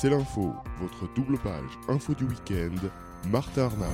[0.00, 2.88] C'est l'info, votre double page info du week-end,
[3.30, 3.84] Martha Arnaud.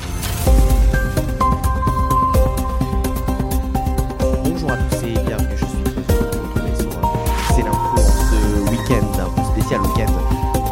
[4.44, 7.02] Bonjour à tous et bienvenue, je suis très heureux de vous retrouver sur euh,
[7.56, 10.12] C'est l'info ce week-end, un peu spécial week-end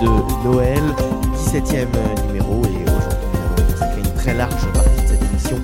[0.00, 0.82] de Noël,
[1.34, 1.88] 17e
[2.28, 5.56] numéro et aujourd'hui nous allons consacrer une très large partie de cette émission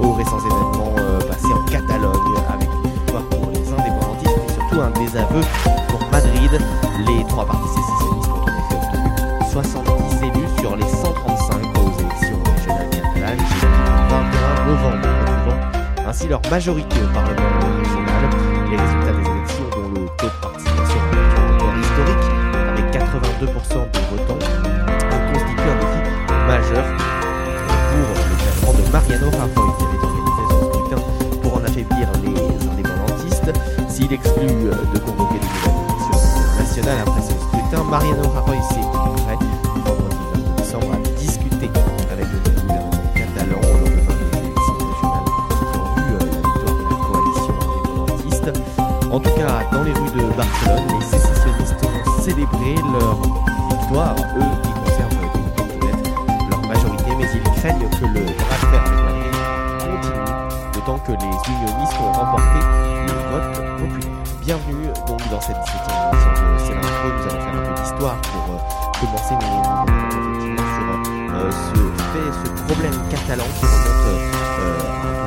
[0.00, 2.18] aux récents événements euh, passés en Catalogne
[2.52, 5.42] avec une victoire pour les indépendantistes et surtout un désaveu
[5.90, 6.60] pour Madrid.
[7.06, 8.21] Les trois partis sécessionnistes
[9.52, 15.08] 70 élus sur les 135 aux élections régionales catalanes qui ont lieu le 21 novembre,
[16.08, 18.30] ainsi leur majorité au Parlement régional.
[18.70, 21.00] Les résultats des élections dont le taux de participation
[21.68, 22.26] est historique
[22.70, 24.40] avec 82% des votants
[25.34, 26.00] constitue un défi
[26.46, 26.84] majeur
[27.90, 31.00] pour le gouvernement de Mariano Rajoy qui avait organisé ce scrutin
[31.42, 33.52] pour en affaiblir les indépendantistes.
[33.90, 35.31] S'il exclut euh, de convoquer
[37.92, 39.36] Mariano Rajoy s'est prêt
[39.84, 41.70] vendredi 22 décembre à discuter
[42.10, 46.84] avec le gouvernement catalan au lendemain des élections régionales qui vu euh, la victoire de
[46.88, 48.48] la coalition indépendantiste.
[49.12, 53.16] En tout cas, dans les rues de Barcelone, les sécessionnistes ont célébré leur
[53.68, 55.20] victoire, eux qui conservent
[56.48, 58.84] leur majorité, mais ils craignent que le bras de fer
[59.80, 62.58] continue, d'autant que les unionistes ont remporté
[63.06, 64.12] le vote populaire.
[64.40, 67.51] Bienvenue donc dans cette 17e émission de C'est l'info, nous allons faire
[68.02, 68.58] pour euh,
[69.00, 69.84] commencer, nous allons
[70.42, 71.78] effectivement sur euh, ce
[72.10, 75.21] fait, ce problème catalan qui remonte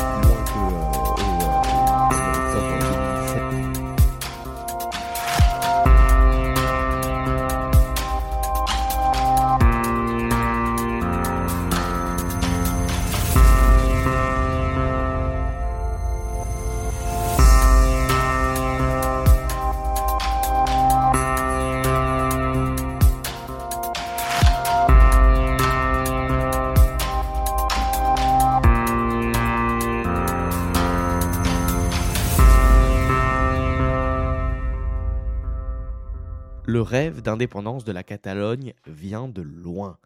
[36.85, 39.97] rêve d'indépendance de la Catalogne vient de loin.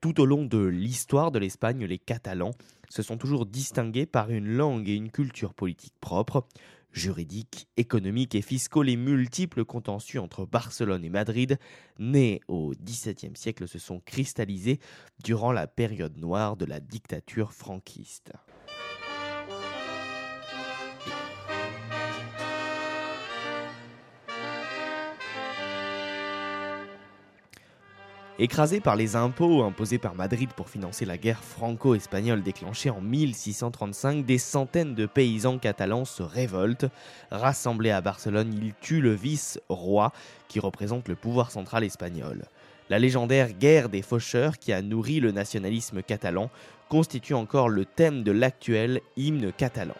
[0.00, 2.52] Tout au long de l'histoire de l'Espagne, les Catalans
[2.90, 6.46] se sont toujours distingués par une langue et une culture politique propres.
[6.92, 11.58] Juridiques, économiques et fiscaux, les multiples contentieux entre Barcelone et Madrid,
[11.98, 14.78] nés au XVIIe siècle, se sont cristallisés
[15.24, 18.32] durant la période noire de la dictature franquiste.
[28.38, 34.26] Écrasés par les impôts imposés par Madrid pour financer la guerre franco-espagnole déclenchée en 1635,
[34.26, 36.84] des centaines de paysans catalans se révoltent.
[37.30, 40.12] Rassemblés à Barcelone, ils tuent le vice-roi
[40.48, 42.44] qui représente le pouvoir central espagnol.
[42.90, 46.50] La légendaire guerre des faucheurs qui a nourri le nationalisme catalan
[46.90, 49.96] constitue encore le thème de l'actuel hymne catalan.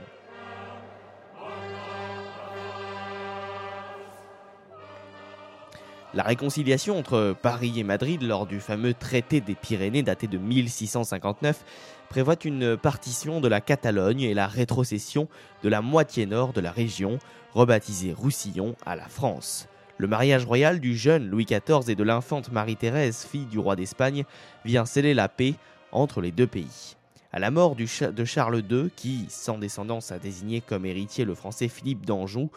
[6.14, 11.64] La réconciliation entre Paris et Madrid lors du fameux traité des Pyrénées daté de 1659
[12.08, 15.28] prévoit une partition de la Catalogne et la rétrocession
[15.62, 17.18] de la moitié nord de la région,
[17.54, 19.68] rebaptisée Roussillon, à la France.
[19.98, 24.24] Le mariage royal du jeune Louis XIV et de l'infante Marie-Thérèse, fille du roi d'Espagne,
[24.64, 25.54] vient sceller la paix
[25.90, 26.96] entre les deux pays.
[27.32, 31.68] À la mort de Charles II, qui, sans descendance, a désigné comme héritier le français
[31.68, 32.50] Philippe d'Anjou,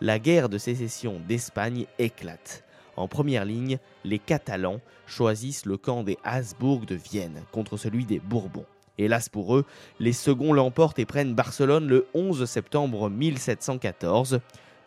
[0.00, 2.65] la guerre de sécession d'Espagne éclate.
[2.96, 8.18] En première ligne, les Catalans choisissent le camp des Habsbourg de Vienne contre celui des
[8.18, 8.66] Bourbons.
[8.98, 9.66] Hélas pour eux,
[10.00, 14.40] les seconds l'emportent et prennent Barcelone le 11 septembre 1714.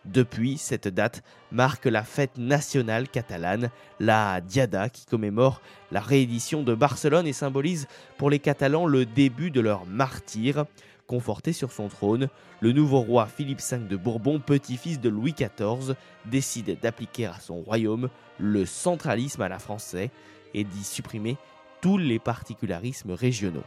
[0.05, 1.21] Depuis, cette date
[1.51, 3.69] marque la fête nationale catalane,
[3.99, 5.61] la Diada, qui commémore
[5.91, 7.87] la réédition de Barcelone et symbolise
[8.17, 10.65] pour les Catalans le début de leur martyre.
[11.09, 12.29] Conforté sur son trône,
[12.59, 15.95] le nouveau roi Philippe V de Bourbon, petit-fils de Louis XIV,
[16.25, 20.09] décide d'appliquer à son royaume le centralisme à la française
[20.53, 21.35] et d'y supprimer
[21.81, 23.63] tous les particularismes régionaux.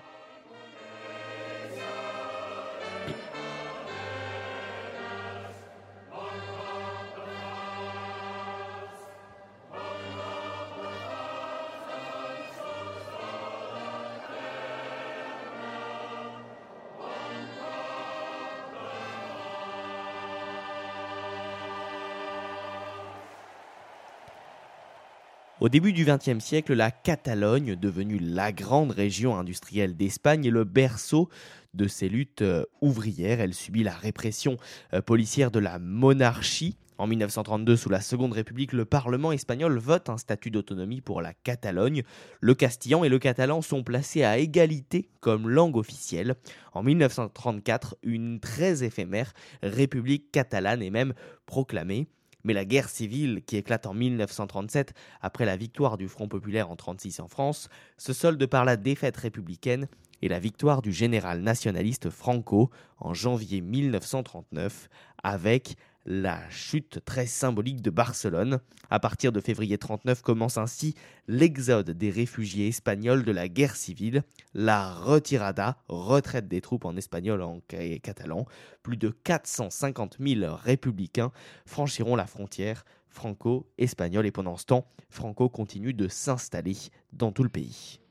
[25.63, 30.65] Au début du XXe siècle, la Catalogne, devenue la grande région industrielle d'Espagne, est le
[30.65, 31.29] berceau
[31.73, 33.41] de ces luttes euh, ouvrières.
[33.41, 34.57] Elle subit la répression
[34.93, 40.09] euh, policière de la monarchie En 1932, sous la Seconde République, le Parlement espagnol vote
[40.09, 42.03] un statut d'autonomie pour la Catalogne.
[42.41, 46.35] Le castillan et le catalan sont placés à égalité comme langue officielle.
[46.73, 49.33] En 1934, une très éphémère
[49.63, 51.15] République catalane est même
[51.47, 52.09] proclamée.
[52.45, 56.75] Mais la guerre civile qui éclate en 1937 après la victoire du Front populaire en
[56.75, 59.89] 1936 en France se solde par la défaite républicaine
[60.23, 64.89] et la victoire du général nationaliste Franco en janvier 1939
[65.23, 68.61] avec la chute très symbolique de Barcelone.
[68.91, 70.95] À partir de février 39 commence ainsi
[71.29, 74.23] l'exode des réfugiés espagnols de la guerre civile,
[74.55, 78.47] la retirada, retraite des troupes en espagnol et catalan.
[78.83, 81.33] Plus de 450 000 républicains
[81.67, 86.77] franchiront la frontière franco-espagnole et pendant ce temps, Franco continue de s'installer
[87.13, 88.02] dans tout le pays.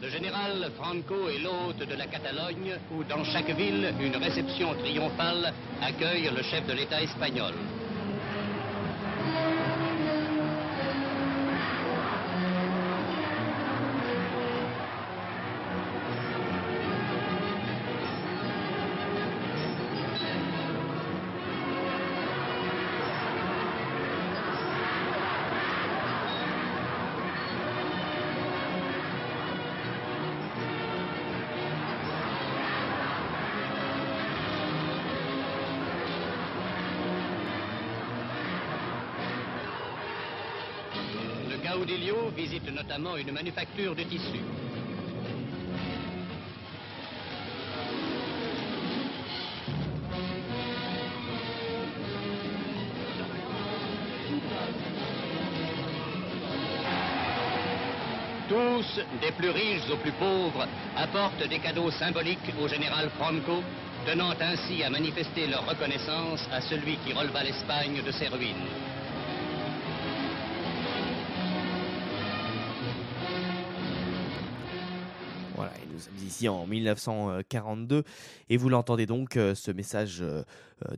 [0.00, 5.52] Le général Franco est l'hôte de la Catalogne, où dans chaque ville, une réception triomphale
[5.82, 7.54] accueille le chef de l'État espagnol.
[42.38, 44.44] Visite notamment une manufacture de tissus.
[58.48, 63.64] Tous, des plus riches aux plus pauvres, apportent des cadeaux symboliques au général Franco,
[64.06, 68.97] tenant ainsi à manifester leur reconnaissance à celui qui releva l'Espagne de ses ruines.
[75.98, 78.04] Nous sommes ici en 1942
[78.50, 80.42] et vous l'entendez donc, euh, ce message euh, euh,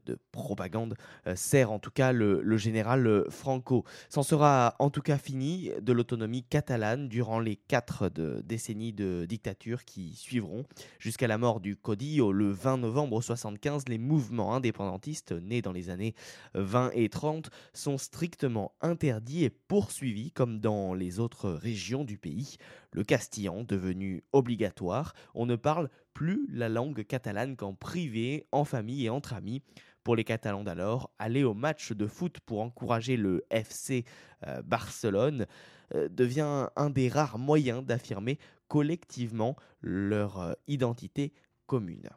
[0.06, 0.94] de propagande
[1.34, 3.84] sert en tout cas le, général Franco.
[4.08, 8.08] C'en sera en tout cas fini de l'autonomie catalane durant les quatre
[8.44, 10.64] décennies de dictature qui suivront.
[10.98, 15.90] Jusqu'à la mort du Codillo le 20 novembre 1975, les mouvements indépendantistes nés dans les
[15.90, 16.14] années
[16.54, 22.56] 20 et 30 sont strictement interdits et poursuivis comme dans les autres régions du pays.
[22.92, 29.06] Le castillan, devenu obligatoire, on ne parle plus la langue catalane qu'en privé, en famille
[29.06, 29.62] et entre amis.
[30.02, 34.04] Pour les Catalans d'alors, aller au match de foot pour encourager le FC
[34.46, 35.46] euh, Barcelone
[35.94, 41.34] euh, devient un des rares moyens d'affirmer collectivement leur euh, identité
[41.66, 42.08] commune.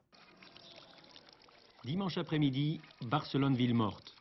[1.84, 4.16] Dimanche après-midi, Barcelone-Ville morte.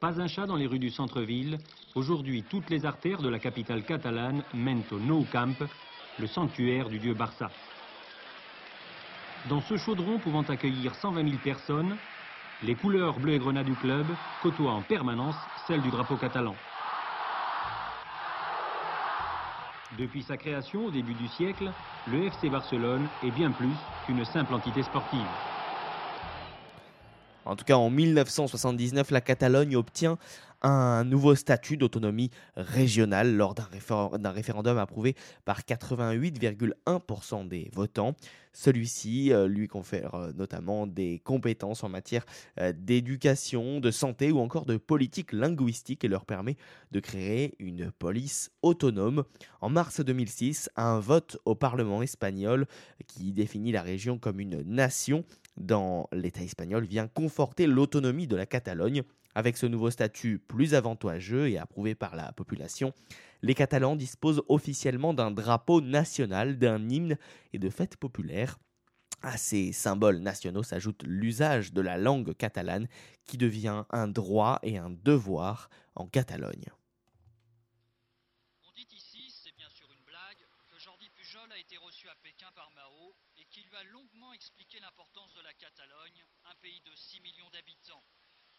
[0.00, 1.58] Pas un chat dans les rues du centre-ville.
[1.94, 5.56] Aujourd'hui, toutes les artères de la capitale catalane mènent au Nou Camp,
[6.18, 7.50] le sanctuaire du dieu Barça.
[9.48, 11.96] Dans ce chaudron pouvant accueillir 120 000 personnes,
[12.62, 14.06] les couleurs bleu et grenade du club
[14.42, 16.54] côtoient en permanence celles du drapeau catalan.
[19.98, 21.72] Depuis sa création au début du siècle,
[22.06, 25.26] le FC Barcelone est bien plus qu'une simple entité sportive.
[27.44, 30.18] En tout cas, en 1979, la Catalogne obtient
[30.62, 38.14] un nouveau statut d'autonomie régionale lors d'un référendum approuvé par 88,1% des votants.
[38.52, 42.26] Celui-ci euh, lui confère euh, notamment des compétences en matière
[42.58, 46.56] euh, d'éducation, de santé ou encore de politique linguistique et leur permet
[46.90, 49.22] de créer une police autonome.
[49.60, 52.66] En mars 2006, un vote au Parlement espagnol
[53.06, 55.24] qui définit la région comme une nation
[55.60, 59.02] dans l'État espagnol vient conforter l'autonomie de la Catalogne.
[59.34, 62.92] Avec ce nouveau statut plus avantageux et approuvé par la population,
[63.42, 67.16] les Catalans disposent officiellement d'un drapeau national, d'un hymne
[67.52, 68.58] et de fêtes populaires.
[69.22, 72.88] À ces symboles nationaux s'ajoute l'usage de la langue catalane
[73.26, 76.72] qui devient un droit et un devoir en Catalogne.
[78.66, 80.40] On dit ici, c'est bien sûr une blague,
[80.72, 84.32] que Jordi Pujol a été reçu à Pékin par Mao et qu'il lui a longuement
[84.32, 88.02] expliqué l'importance de la Catalogne, un pays de 6 millions d'habitants.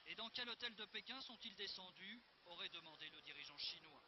[0.05, 4.03] Et dans quel hôtel de Pékin sont-ils descendus aurait demandé le dirigeant chinois.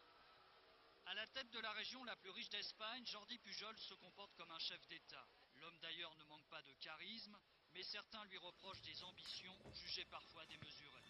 [1.07, 4.51] À la tête de la région la plus riche d'Espagne, Jordi Pujol se comporte comme
[4.51, 5.27] un chef d'État.
[5.55, 7.35] L'homme d'ailleurs ne manque pas de charisme,
[7.73, 11.01] mais certains lui reprochent des ambitions jugées parfois démesurées.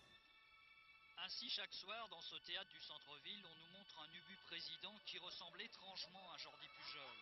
[1.17, 5.19] Ainsi, chaque soir, dans ce théâtre du centre-ville, on nous montre un ubu président qui
[5.19, 7.15] ressemble étrangement à Jordi Pujol.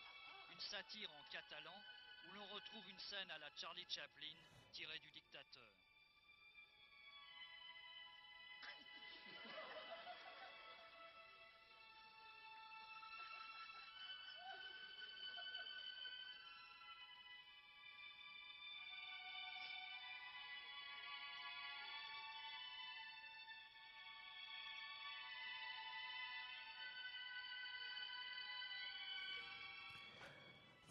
[0.52, 1.82] Une satire en catalan
[2.28, 4.36] où l'on retrouve une scène à la Charlie Chaplin
[4.70, 5.81] tirée du dictateur.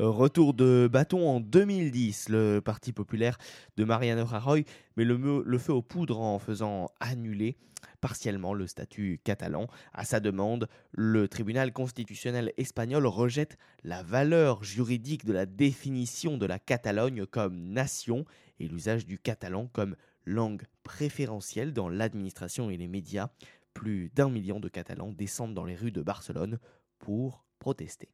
[0.02, 3.38] Retour de bâton en 2010, le Parti populaire
[3.78, 4.66] de Mariano Rajoy
[4.98, 7.56] met le, feu aux poudres en faisant annuler
[8.00, 9.68] partiellement le statut catalan.
[9.94, 16.48] À sa demande, le tribunal constitutionnel espagnol rejette la valeur juridique de la définition de
[16.48, 18.26] la Catalogne comme nation
[18.60, 23.30] et l'usage du catalan comme langue préférentielle dans l'administration et les médias.
[23.76, 26.58] Plus d'un million de Catalans descendent dans les rues de Barcelone
[26.98, 28.10] pour protester.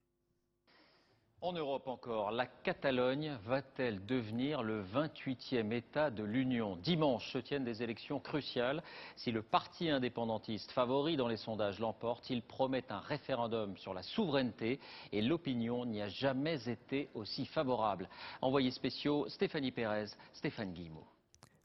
[1.41, 6.77] En Europe encore, la Catalogne va-t-elle devenir le 28e État de l'Union?
[6.77, 8.81] Dimanche se tiennent des élections cruciales.
[9.15, 14.01] Si le parti indépendantiste favori dans les sondages l'emporte, il promet un référendum sur la
[14.01, 14.79] souveraineté
[15.11, 18.09] et l'opinion n'y a jamais été aussi favorable.
[18.41, 21.05] Envoyés spéciaux, Stéphanie Pérez, Stéphane Guillemot.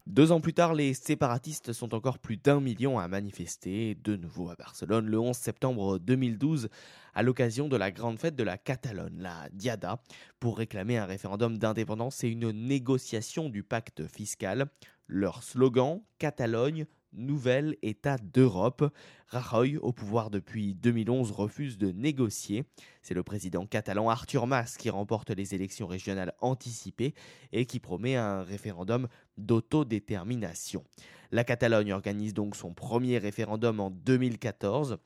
[0.09, 4.51] Deux ans plus tard, les séparatistes sont encore plus d'un million à manifester, de nouveau
[4.51, 6.71] à Barcelone, le 11 septembre 2012,
[7.15, 10.03] à l'occasion de la grande fête de la Catalogne, la Diada,
[10.41, 14.67] pour réclamer un référendum d'indépendance et une négociation du pacte fiscal.
[15.07, 18.93] Leur slogan, Catalogne, nouvel État d'Europe.
[19.29, 22.65] Rajoy, au pouvoir depuis 2011, refuse de négocier.
[23.03, 27.15] C'est le président catalan Artur Mas qui remporte les élections régionales anticipées
[27.53, 30.85] et qui promet un référendum d'autodétermination.
[31.31, 34.99] La Catalogne organise donc son premier référendum en 2014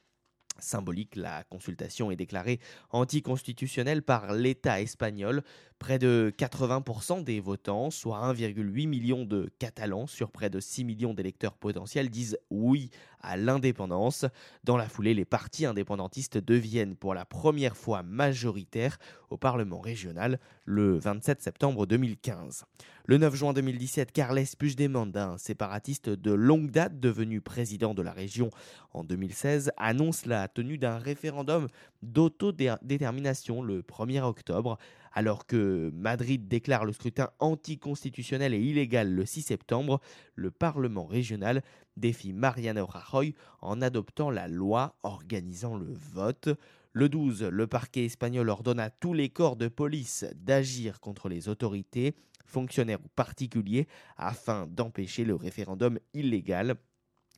[0.59, 1.17] symbolique.
[1.17, 2.61] La consultation est déclarée
[2.91, 5.43] anticonstitutionnelle par l'État espagnol.
[5.79, 11.13] Près de 80% des votants, soit 1,8 million de Catalans sur près de 6 millions
[11.13, 12.91] d'électeurs potentiels, disent oui
[13.21, 14.25] à l'indépendance.
[14.65, 20.39] Dans la foulée, les partis indépendantistes deviennent pour la première fois majoritaires au Parlement régional
[20.65, 22.65] le 27 septembre 2015.
[23.05, 28.13] Le 9 juin 2017, Carles Puigdemont, un séparatiste de longue date devenu président de la
[28.13, 28.51] région
[28.93, 31.69] en 2016, annonce la tenue d'un référendum
[32.03, 34.79] d'autodétermination le 1er octobre
[35.17, 39.99] alors que Madrid déclare le scrutin anticonstitutionnel et illégal le 6 septembre,
[40.35, 41.63] le Parlement régional
[41.97, 46.51] défie Mariano Rajoy en adoptant la loi organisant le vote.
[46.93, 51.49] Le 12, le parquet espagnol ordonne à tous les corps de police d'agir contre les
[51.49, 56.77] autorités, fonctionnaires ou particuliers, afin d'empêcher le référendum illégal.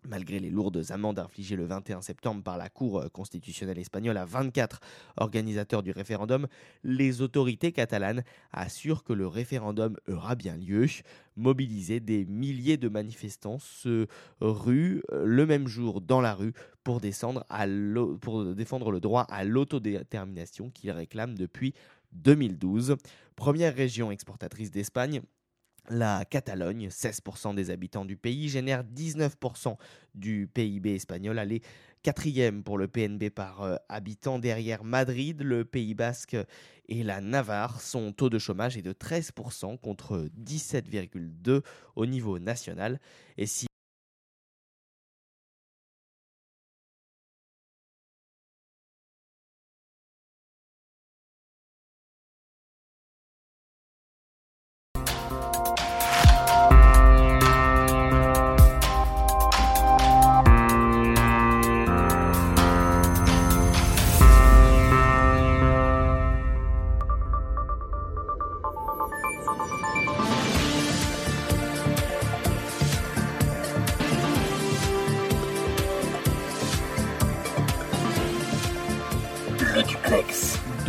[0.06, 4.80] Malgré les lourdes amendes infligées le 21 septembre par la Cour constitutionnelle espagnole à 24
[5.16, 6.46] organisateurs du référendum,
[6.84, 10.86] les autorités catalanes assurent que le référendum aura bien lieu.
[11.36, 14.06] Mobilisés, des milliers de manifestants se
[14.40, 16.52] ruent le même jour dans la rue
[16.84, 21.74] pour défendre le droit à l'autodétermination qu'ils réclament depuis
[22.12, 22.96] 2012.
[23.36, 25.22] Première région exportatrice d'Espagne,
[25.90, 29.76] la Catalogne, 16% des habitants du pays, génère 19%
[30.14, 31.38] du PIB espagnol.
[31.38, 31.64] Elle est
[32.02, 36.36] quatrième pour le PNB par euh, habitant derrière Madrid, le Pays basque
[36.88, 37.80] et la Navarre.
[37.80, 41.62] Son taux de chômage est de 13% contre 17,2%
[41.96, 43.00] au niveau national.
[43.36, 43.46] Et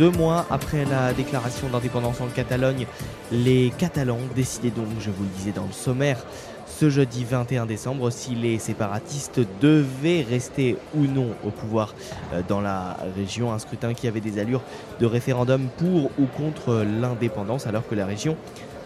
[0.00, 2.86] Deux mois après la déclaration d'indépendance en Catalogne,
[3.30, 6.24] les Catalans décidaient donc, je vous le disais dans le sommaire,
[6.66, 11.94] ce jeudi 21 décembre si les séparatistes devaient rester ou non au pouvoir
[12.32, 13.52] euh, dans la région.
[13.52, 14.62] Un scrutin qui avait des allures
[15.00, 18.38] de référendum pour ou contre l'indépendance alors que la région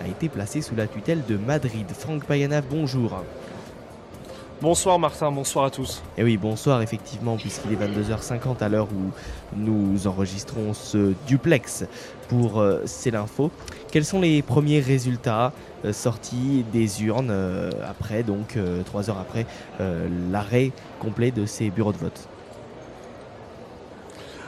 [0.04, 1.86] a été placée sous la tutelle de Madrid.
[1.96, 3.22] Franck Payana, bonjour.
[4.64, 6.02] Bonsoir Martin, bonsoir à tous.
[6.16, 9.10] Et eh oui, bonsoir effectivement, puisqu'il est 22h50 à l'heure où
[9.58, 11.84] nous enregistrons ce duplex
[12.30, 13.50] pour euh, C'est l'info.
[13.92, 15.52] Quels sont les premiers résultats
[15.84, 18.56] euh, sortis des urnes euh, après, donc
[18.86, 19.44] trois heures après,
[20.30, 22.26] l'arrêt complet de ces bureaux de vote?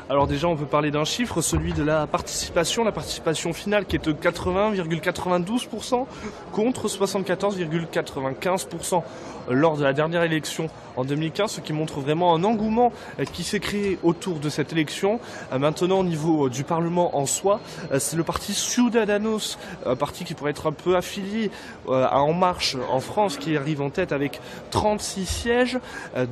[0.09, 3.97] Alors déjà, on veut parler d'un chiffre, celui de la participation, la participation finale qui
[3.97, 6.07] est de 80,92%
[6.53, 9.03] contre 74,95%
[9.51, 13.45] lors de la dernière élection en 2015, ce qui montre vraiment un engouement euh, qui
[13.45, 15.21] s'est créé autour de cette élection.
[15.53, 17.61] Euh, maintenant, au niveau euh, du Parlement en soi,
[17.99, 21.51] c'est le parti Ciudadanos, un parti qui pourrait être un peu affilié
[21.89, 25.79] à En Marche en France, qui arrive en tête avec 36 sièges.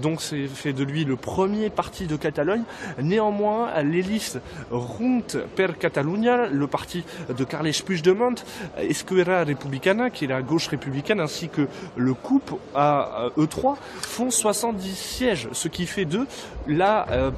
[0.00, 2.62] Donc c'est fait de lui le premier parti de Catalogne.
[3.00, 4.40] Néanmoins, les listes
[4.70, 8.34] Runt per Catalunya, le parti de Carles Puigdemont,
[8.78, 11.66] Esquerra Republicana, qui est la gauche républicaine, ainsi que
[11.96, 16.26] le COUP à E3, font 70 sièges, ce qui fait d'eux
[16.66, 17.30] la euh,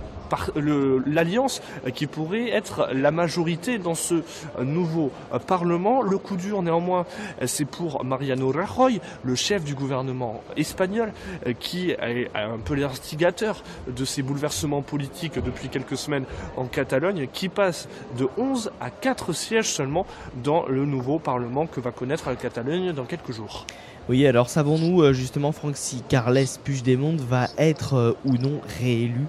[1.06, 1.62] l'alliance
[1.95, 4.23] qui pourrait être la majorité dans ce
[4.62, 5.11] nouveau
[5.47, 6.02] Parlement.
[6.02, 7.06] Le coup dur néanmoins,
[7.45, 11.12] c'est pour Mariano Rajoy, le chef du gouvernement espagnol,
[11.61, 16.25] qui est un peu l'instigateur de ces bouleversements politiques depuis quelques semaines
[16.56, 20.06] en Catalogne, qui passe de 11 à 4 sièges seulement
[20.42, 23.66] dans le nouveau Parlement que va connaître la Catalogne dans quelques jours.
[24.09, 29.26] Oui, alors savons-nous euh, justement, Franck, si Carles Puigdemont va être euh, ou non réélu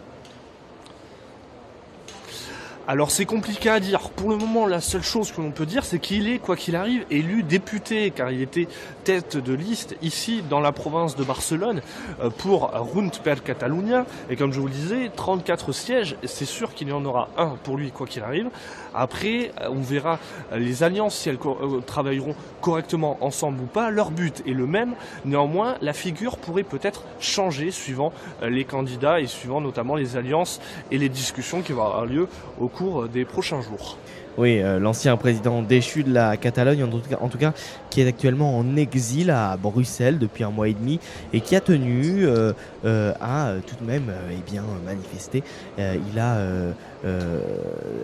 [2.88, 4.10] alors c'est compliqué à dire.
[4.12, 6.75] Pour le moment, la seule chose que l'on peut dire, c'est qu'il est, quoi qu'il
[6.75, 8.67] arrive, élu député, car il était
[9.08, 11.82] tête de liste ici dans la province de Barcelone
[12.22, 14.06] euh, pour Runt per Catalunya.
[14.30, 17.56] Et comme je vous le disais, 34 sièges, c'est sûr qu'il y en aura un
[17.64, 18.50] pour lui, quoi qu'il arrive.
[18.94, 20.20] Après, euh, on verra
[20.54, 23.92] les alliances, si elles euh, travailleront correctement ensemble ou pas.
[23.92, 24.94] Leur but est le même.
[25.24, 28.12] Néanmoins, la figure pourrait peut-être changer suivant
[28.42, 30.60] les candidats et suivant notamment les alliances
[30.92, 32.28] et les discussions qui vont avoir lieu
[32.60, 33.98] au cours des prochains jours.
[34.38, 37.53] Oui, euh, l'ancien président déchu de la Catalogne, en tout, cas,
[37.89, 41.00] qui est actuellement en exil à Bruxelles depuis un mois et demi
[41.34, 42.53] et qui a tenu euh,
[42.86, 45.41] euh, à tout de même eh bien, manifester.
[45.79, 46.38] il a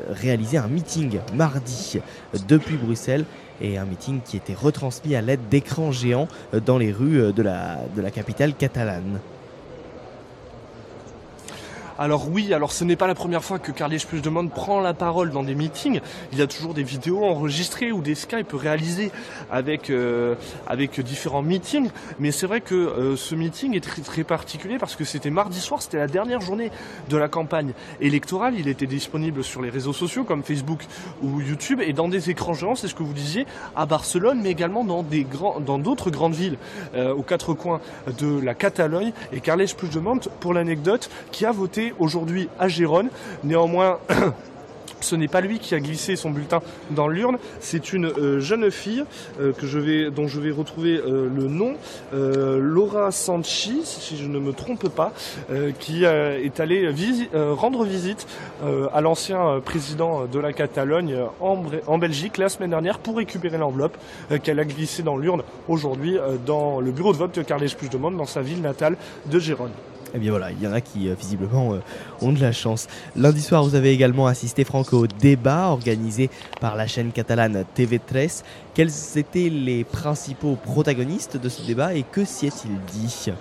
[0.10, 2.00] réalisé un meeting mardi
[2.48, 3.26] depuis Bruxelles
[3.62, 6.28] et un meeting qui était retransmis à l'aide d'écrans géants
[6.66, 9.20] dans les rues de la, de la capitale catalane.
[12.04, 15.32] Alors oui, alors ce n'est pas la première fois que Carles Puigdemont prend la parole
[15.32, 16.02] dans des meetings.
[16.34, 19.10] Il y a toujours des vidéos enregistrées ou des Skype réalisés
[19.50, 20.36] avec euh,
[20.68, 21.92] avec différents meetings.
[22.20, 25.82] Mais c'est vrai que euh, ce meeting est très, particulier parce que c'était mardi soir,
[25.82, 26.72] c'était la dernière journée
[27.10, 28.56] de la campagne électorale.
[28.60, 30.84] Il était disponible sur les réseaux sociaux comme Facebook
[31.22, 34.52] ou YouTube et dans des écrans géants, c'est ce que vous disiez, à Barcelone, mais
[34.52, 36.58] également dans des grands, dans d'autres grandes villes
[36.96, 37.80] euh, aux quatre coins
[38.20, 39.14] de la Catalogne.
[39.32, 43.10] Et Carles Puigdemont, pour l'anecdote, qui a voté aujourd'hui à Gérone.
[43.44, 44.00] Néanmoins,
[45.04, 48.72] ce n'est pas lui qui a glissé son bulletin dans l'urne, c'est une euh, jeune
[48.72, 49.04] fille
[49.40, 51.76] euh, que je vais, dont je vais retrouver euh, le nom,
[52.14, 55.12] Laura Sanchi, si je ne me trompe pas,
[55.80, 56.90] qui est allée
[57.34, 58.28] rendre visite
[58.94, 63.98] à l'ancien président de la Catalogne en, Belgique la semaine dernière pour récupérer l'enveloppe
[64.44, 68.26] qu'elle a glissée dans l'urne aujourd'hui dans le bureau de vote de Carles Puigdemont dans
[68.26, 69.72] sa ville natale de Gérone.
[70.16, 71.80] Eh bien voilà, il y en a qui euh, visiblement euh,
[72.22, 72.88] ont de la chance.
[73.16, 76.30] Lundi soir, vous avez également assisté, Franck, au débat organisé
[76.62, 78.44] par la chaîne catalane TV3.
[78.76, 83.32] Quels étaient les principaux protagonistes de ce débat et que s'y est-il dit?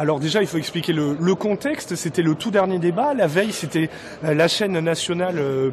[0.00, 1.94] Alors déjà, il faut expliquer le, contexte.
[1.94, 3.12] C'était le tout dernier débat.
[3.12, 3.90] La veille, c'était
[4.24, 5.72] euh, la chaîne nationale euh,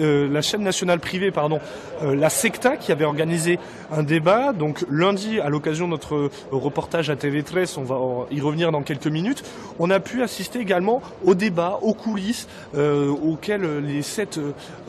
[0.00, 1.60] euh, la chaîne nationale privée, pardon,
[2.02, 3.60] la Secta, qui avait organisé
[3.92, 4.52] un débat.
[4.52, 9.06] Donc lundi, à l'occasion de notre reportage à TV13, on va y revenir dans quelques
[9.06, 9.44] minutes.
[9.78, 14.40] On a pu assister également au débat, aux coulisses, auxquels les sept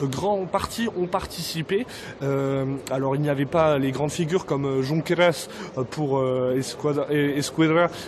[0.01, 1.85] grands partis ont participé.
[2.91, 5.49] alors il n'y avait pas les grandes figures comme Junqueras
[5.89, 6.23] pour
[6.55, 7.07] Esquadra,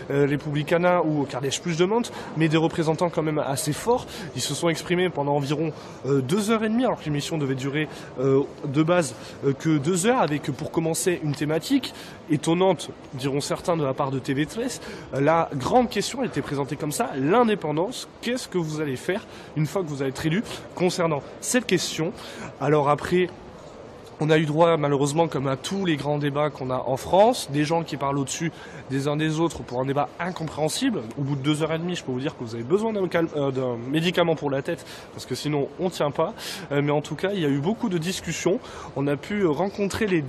[0.10, 0.63] République
[1.06, 2.04] ou Carles Puigdemont,
[2.38, 4.06] mais des représentants quand même assez forts.
[4.36, 5.72] Ils se sont exprimés pendant environ
[6.06, 7.88] euh, deux heures et demie, alors que l'émission devait durer
[8.20, 11.94] euh, de base euh, que deux heures, avec pour commencer une thématique
[12.30, 14.80] étonnante, diront certains de la part de TV13.
[15.20, 18.08] La grande question été présentée comme ça, l'indépendance.
[18.22, 20.44] Qu'est-ce que vous allez faire une fois que vous allez être élu
[20.76, 22.14] concernant cette question?
[22.62, 23.30] Alors après,
[24.24, 27.50] on a eu droit, malheureusement, comme à tous les grands débats qu'on a en France,
[27.52, 28.54] des gens qui parlent au-dessus
[28.90, 31.02] des uns des autres pour un débat incompréhensible.
[31.18, 32.94] Au bout de deux heures et demie, je peux vous dire que vous avez besoin
[32.94, 36.34] d'un euh, médicament pour la tête, parce que sinon, on tient pas.
[36.72, 38.60] Euh, mais en tout cas, il y a eu beaucoup de discussions.
[38.96, 40.22] On a pu rencontrer les,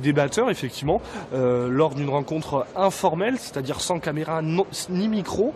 [0.00, 1.02] débatteurs, effectivement,
[1.34, 4.40] euh, lors d'une rencontre informelle, c'est-à-dire sans caméra
[4.88, 5.52] ni micro.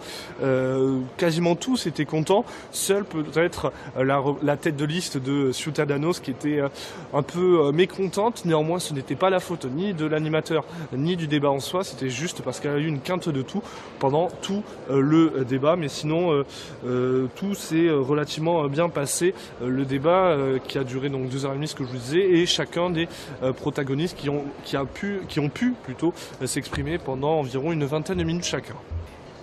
[1.16, 2.44] quasiment tous étaient contents.
[2.72, 6.60] Seul peut-être la, la, tête de liste de Ciutadanos qui était
[7.12, 8.44] un peu euh, mécontente.
[8.44, 11.84] Néanmoins, ce n'était pas la faute ni de l'animateur ni du débat en soi.
[11.84, 13.62] C'était juste parce qu'elle a eu une quinte de tout
[13.98, 15.76] pendant tout euh, le débat.
[15.76, 16.44] Mais sinon,
[16.86, 19.34] euh, tout s'est relativement bien passé.
[19.64, 22.20] Le débat qui a duré donc deux heures et demie, ce que je vous disais,
[22.20, 23.08] et chacun des
[23.56, 26.12] protagonistes qui ont, qui a pu, qui ont pu plutôt
[26.44, 28.74] s'exprimer pendant environ une vingtaine de minutes chacun.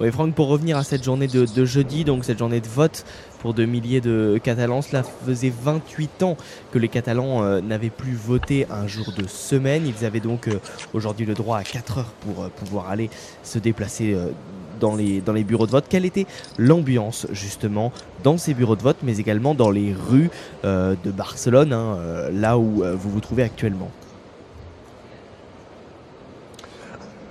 [0.01, 3.05] Oui, Franck, pour revenir à cette journée de, jeudi, donc cette journée de vote
[3.45, 6.35] pour de milliers de Catalans, cela faisait 28 ans
[6.71, 9.85] que les Catalans euh, n'avaient plus voté un jour de semaine.
[9.85, 10.59] Ils avaient donc euh,
[10.95, 13.11] aujourd'hui le droit à 4 heures pour euh, pouvoir aller
[13.43, 14.17] se déplacer
[14.79, 15.85] dans les, bureaux de vote.
[15.87, 16.25] Quelle était
[16.57, 17.91] l'ambiance justement
[18.23, 20.31] dans ces bureaux de vote, mais également dans les rues
[20.63, 21.99] de Barcelone, hein,
[22.33, 23.91] là où vous vous trouvez actuellement?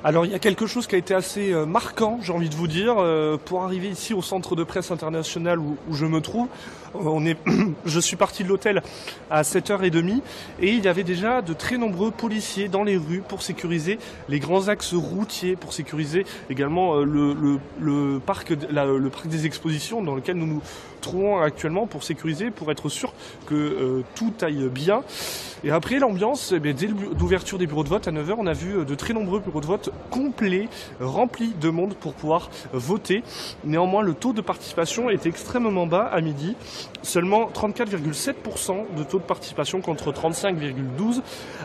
[0.06, 2.54] Alors il y a quelque chose qui a été assez euh, marquant, j'ai envie de
[2.54, 6.48] vous dire, euh, pour arriver ici au centre de presse international où, je me trouve.
[6.92, 7.38] On est,
[7.86, 8.82] je suis parti de l'hôtel
[9.30, 10.20] à 7h30
[10.60, 14.40] et il y avait déjà de très nombreux policiers dans les rues pour sécuriser les
[14.40, 20.14] grands axes routiers, pour sécuriser également euh, le, le, parc, le parc des expositions dans
[20.14, 20.60] lequel nous nous
[21.00, 23.14] trouvons actuellement pour sécuriser, pour être sûr
[23.46, 25.02] que tout aille bien.
[25.64, 28.84] Et après l'ambiance, eh dès l'ouverture des bureaux de vote à 9h, on a vu
[28.84, 30.68] de très nombreux bureaux de vote complet,
[31.00, 33.22] rempli de monde pour pouvoir voter.
[33.64, 36.54] Néanmoins, le taux de participation était extrêmement bas à midi,
[37.00, 41.22] seulement 34,7% de taux de participation contre 35,12%.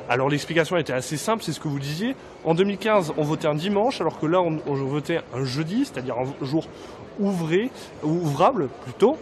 [0.07, 2.15] Alors l'explication était assez simple, c'est ce que vous disiez.
[2.45, 6.15] En 2015, on votait un dimanche, alors que là, on, on votait un jeudi, c'est-à-dire
[6.17, 6.69] un jour
[7.19, 7.69] ouvré,
[8.01, 9.17] ouvrable plutôt.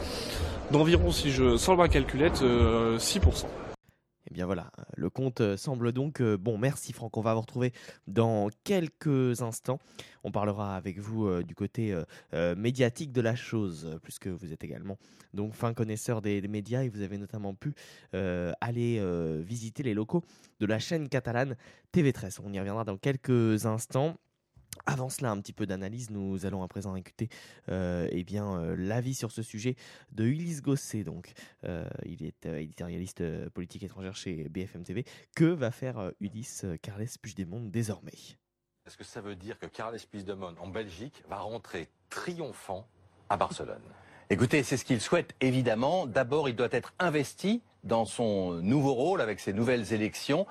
[0.71, 3.47] d'environ, si je sors ma calculette, 6%.
[4.31, 6.59] Eh bien voilà, le compte euh, semble donc euh, bon.
[6.59, 7.73] Merci Franck, on va vous retrouver
[8.07, 9.79] dans quelques instants.
[10.23, 11.97] On parlera avec vous euh, du côté
[12.57, 14.99] médiatique de la chose, puisque vous êtes également
[15.33, 17.75] donc fin connaisseur des, des médias et vous avez notamment pu
[18.13, 19.03] aller
[19.43, 20.23] visiter les locaux
[20.61, 21.57] de la chaîne catalane
[21.95, 22.41] TV13.
[22.45, 24.17] On y reviendra dans quelques instants.
[24.87, 26.11] Avant cela, un petit peu d'analyse.
[26.11, 27.29] Nous allons à présent écouter
[27.69, 29.77] euh, eh bien, euh, l'avis sur ce sujet
[30.13, 31.05] de Ulysse Gosset.
[31.05, 31.33] Donc,
[31.65, 35.05] euh, il est éditorialiste politique étrangère chez BFM TV.
[35.35, 38.13] Que va faire Ulysse Carles Puigdemont désormais?
[38.87, 42.89] Est-ce que ça veut dire que Carles Puigdemont en Belgique va rentrer triomphant
[43.29, 43.83] à Barcelone?
[44.31, 46.07] Écoutez, c'est ce qu'il souhaite évidemment.
[46.07, 50.47] D'abord, il doit être investi dans son nouveau rôle avec ses nouvelles élections,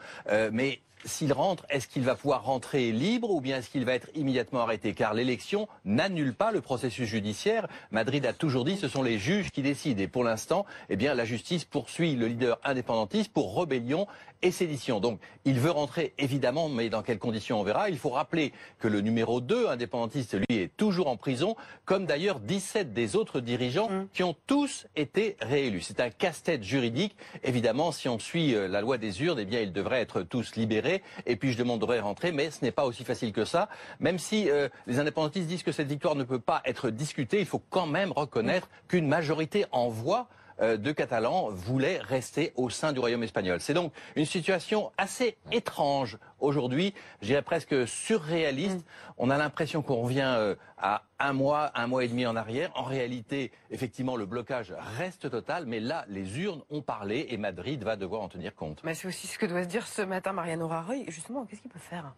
[0.51, 4.09] mais s'il rentre, est-ce qu'il va pouvoir rentrer libre ou bien est-ce qu'il va être
[4.15, 4.93] immédiatement arrêté?
[4.93, 7.67] Car l'élection n'annule pas le processus judiciaire.
[7.91, 10.01] Madrid a toujours dit ce sont les juges qui décident.
[10.01, 14.07] Et pour l'instant, eh bien, la justice poursuit le leader indépendantiste pour rébellion
[14.41, 14.99] et sédition.
[14.99, 17.89] Donc, il veut rentrer évidemment, mais dans quelles conditions on verra.
[17.89, 22.39] Il faut rappeler que le numéro 2 indépendantiste, lui, est toujours en prison, comme d'ailleurs
[22.39, 24.07] 17 des autres dirigeants mmh.
[24.13, 25.81] qui ont tous été réélus.
[25.81, 27.15] C'est un casse-tête juridique.
[27.43, 30.55] Évidemment, si on suit euh, la loi des urnes, eh bien, ils devraient être tous
[30.55, 33.69] libérés et puis je demanderai rentrer, mais ce n'est pas aussi facile que ça.
[33.99, 37.45] Même si euh, les indépendantistes disent que cette victoire ne peut pas être discutée, il
[37.45, 40.27] faut quand même reconnaître qu'une majorité en voix
[40.59, 43.59] de Catalans voulait rester au sein du royaume espagnol.
[43.59, 48.79] C'est donc une situation assez étrange aujourd'hui, je dirais presque surréaliste.
[48.79, 49.13] Mm.
[49.17, 52.71] On a l'impression qu'on revient euh, à un mois, un mois et demi en arrière.
[52.75, 57.83] En réalité, effectivement, le blocage reste total, mais là, les urnes ont parlé et Madrid
[57.83, 58.81] va devoir en tenir compte.
[58.83, 61.05] Mais c'est aussi ce que doit se dire ce matin Mariano Rajoy.
[61.07, 62.13] Justement, qu'est-ce qu'il peut faire?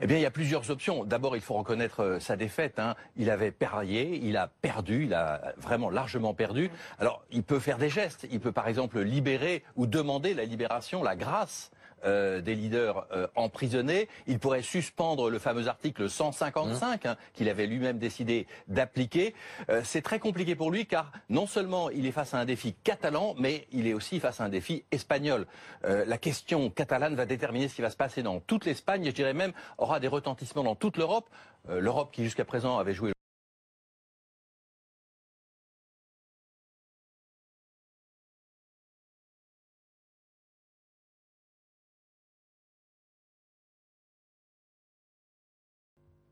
[0.00, 1.04] Eh bien, il y a plusieurs options.
[1.04, 2.78] D'abord, il faut reconnaître euh, sa défaite.
[2.78, 2.94] Hein.
[3.16, 6.70] Il avait parié, il a perdu, il a vraiment largement perdu.
[6.98, 8.26] Alors, il peut faire des gestes.
[8.30, 11.70] Il peut, par exemple, libérer ou demander la libération, la grâce
[12.04, 14.08] euh, des leaders euh, emprisonnés.
[14.26, 19.34] Il pourrait suspendre le fameux article 155 hein, qu'il avait lui-même décidé d'appliquer.
[19.68, 22.74] Euh, c'est très compliqué pour lui car non seulement il est face à un défi
[22.84, 25.46] catalan, mais il est aussi face à un défi espagnol.
[25.84, 29.14] la question catalane va déterminer ce qui va se passer dans toute l'Espagne et je
[29.14, 31.28] dirais même aura des retentissements dans toute l'Europe.
[31.68, 33.12] L'Europe qui jusqu'à présent avait joué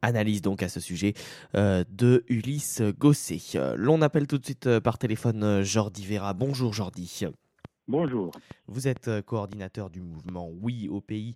[0.03, 1.15] Analyse donc à ce sujet
[1.57, 3.41] euh, de Ulysse Gosset.
[3.57, 6.35] Euh, l'on appelle tout de suite euh, par téléphone Jordi Vera.
[6.35, 7.25] Bonjour Jordi.
[7.89, 8.33] Bonjour.
[8.67, 11.35] Vous êtes coordinateur du mouvement Oui au pays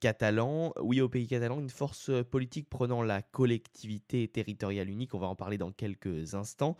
[0.00, 0.72] catalan.
[0.80, 5.14] Oui au pays catalan, une force politique prenant la collectivité territoriale unique.
[5.14, 6.78] On va en parler dans quelques instants.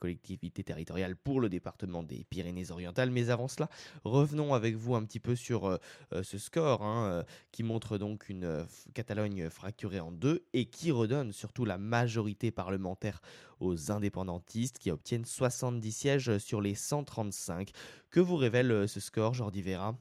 [0.00, 3.10] Collectivité territoriale pour le département des Pyrénées-Orientales.
[3.10, 3.68] Mais avant cela,
[4.04, 5.78] revenons avec vous un petit peu sur
[6.10, 11.64] ce score hein, qui montre donc une Catalogne fracturée en deux et qui redonne surtout
[11.64, 13.20] la majorité parlementaire
[13.60, 17.70] aux indépendantistes qui obtiennent 70 sièges sur les 135.
[18.10, 19.94] Que vous révèle ce score, Jordi Vera?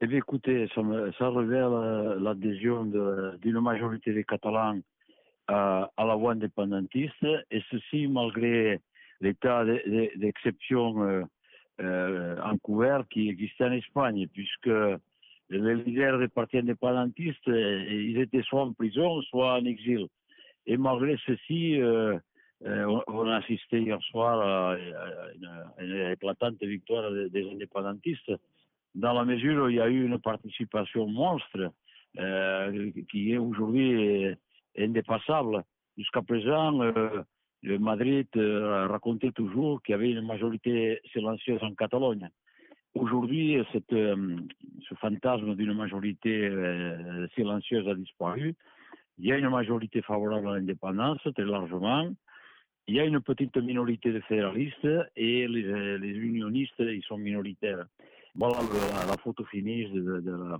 [0.00, 0.80] Eh bien, écoutez, ça,
[1.18, 4.78] ça révèle euh, l'adhésion d'une majorité des Catalans
[5.50, 8.80] euh, à la voie indépendantiste, et ceci malgré
[9.20, 11.26] l'état d'exception
[11.80, 14.70] euh, en couvert qui existait en Espagne, puisque
[15.50, 20.06] les leaders des partis indépendantistes, ils étaient soit en prison, soit en exil.
[20.66, 21.80] Et malgré ceci,
[22.60, 24.76] on a assisté hier soir à
[25.80, 28.32] une, éclatante victoire des indépendantistes,
[28.94, 31.72] dans la mesure où il y a eu une participation monstre
[33.10, 34.36] qui est aujourd'hui
[34.76, 35.62] indépassable.
[35.96, 36.72] Jusqu'à présent,
[37.62, 42.28] le Madrid racontait toujours qu'il y avait une majorité silencieuse en Catalogne.
[42.94, 43.58] Aujourd'hui,
[43.90, 46.50] ce fantasme d'une majorité
[47.34, 48.54] silencieuse a disparu.
[49.18, 52.08] Il y a une majorité favorable à l'indépendance, très largement.
[52.86, 57.84] Il y a une petite minorité de fédéralistes et les, unionistes, ils sont minoritaires.
[58.34, 58.58] Voilà
[59.06, 60.56] la, photo finie de, de,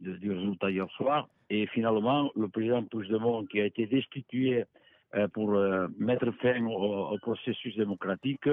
[0.00, 1.28] du résultat hier soir.
[1.50, 4.64] Et finalement, le président Puigdemont, qui a été destitué
[5.32, 5.50] pour
[5.98, 8.48] mettre fin au processus démocratique,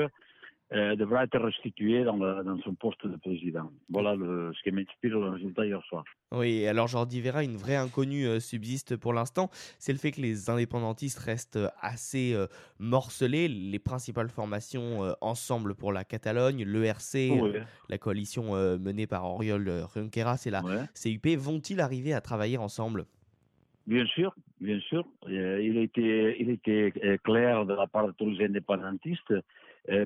[0.74, 2.18] euh, devra être restitué dans,
[2.64, 3.72] son poste de président.
[3.90, 6.04] Voilà le, ce qui m'inspire le résultat hier soir.
[6.34, 9.50] Oui, alors Jordi Vera, une vraie inconnue euh, subsiste pour l'instant,
[9.80, 12.48] c'est le fait que les indépendantistes restent assez euh,
[12.80, 13.48] morcelés.
[13.48, 17.32] Les principales formations euh, ensemble pour la Catalogne, l'ERC,
[17.88, 20.84] la coalition menée par Oriol Junqueras et la Ouais.
[21.02, 23.06] CUP, vont-ils arriver à travailler ensemble?
[23.86, 25.06] Bien sûr, bien sûr.
[25.30, 26.92] Il était, il était
[27.24, 29.34] clair de la part de tous les indépendantistes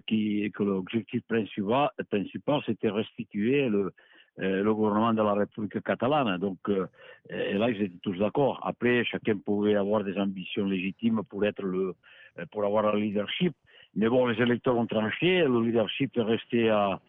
[0.07, 3.91] qui, que l'objectif principal, principal c'était restituer le,
[4.39, 6.37] euh, gouvernement de la République catalane.
[6.37, 6.87] Donc, euh,
[7.29, 8.59] et là, ils étaient tous d'accord.
[8.63, 11.93] Après, chacun pouvait avoir des ambitions légitimes pour être le,
[12.39, 13.53] euh, pour avoir le leadership.
[13.95, 15.39] Mais bon, les électeurs ont tranché.
[15.39, 16.99] Le leadership est resté à,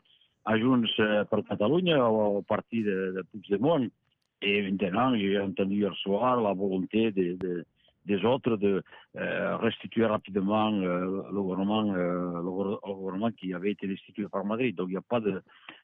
[0.45, 3.89] à Junts euh, per Catalunya, au, parti de, de Puigdemont.
[4.43, 7.39] Et maintenant, j'ai entendu hier soir la volonté des,
[8.05, 8.83] des autres de
[9.17, 14.75] euh, restituer rapidement euh, le, gouvernement, euh, gouvernement qui avait été destitué par Madrid.
[14.77, 15.43] Donc il n'y a pas de,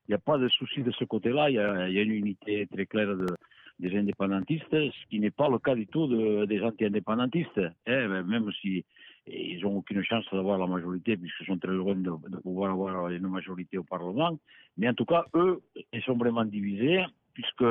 [0.08, 1.50] il a pas de souci de ce côté-là.
[1.50, 3.26] Il y a, une unité très claire de,
[3.78, 7.60] des indépendantistes, ce qui n'est pas le cas du tout de- des anti-indépendantistes.
[7.86, 8.84] hein, même si
[9.26, 12.10] ils n'ont aucune chance d'avoir la majorité puisqu'ils sont très loin de
[12.42, 14.38] pouvoir avoir une majorité au Parlement.
[14.76, 15.60] Mais en tout cas, eux,
[15.92, 17.04] ils sont vraiment divisés
[17.34, 17.64] puisque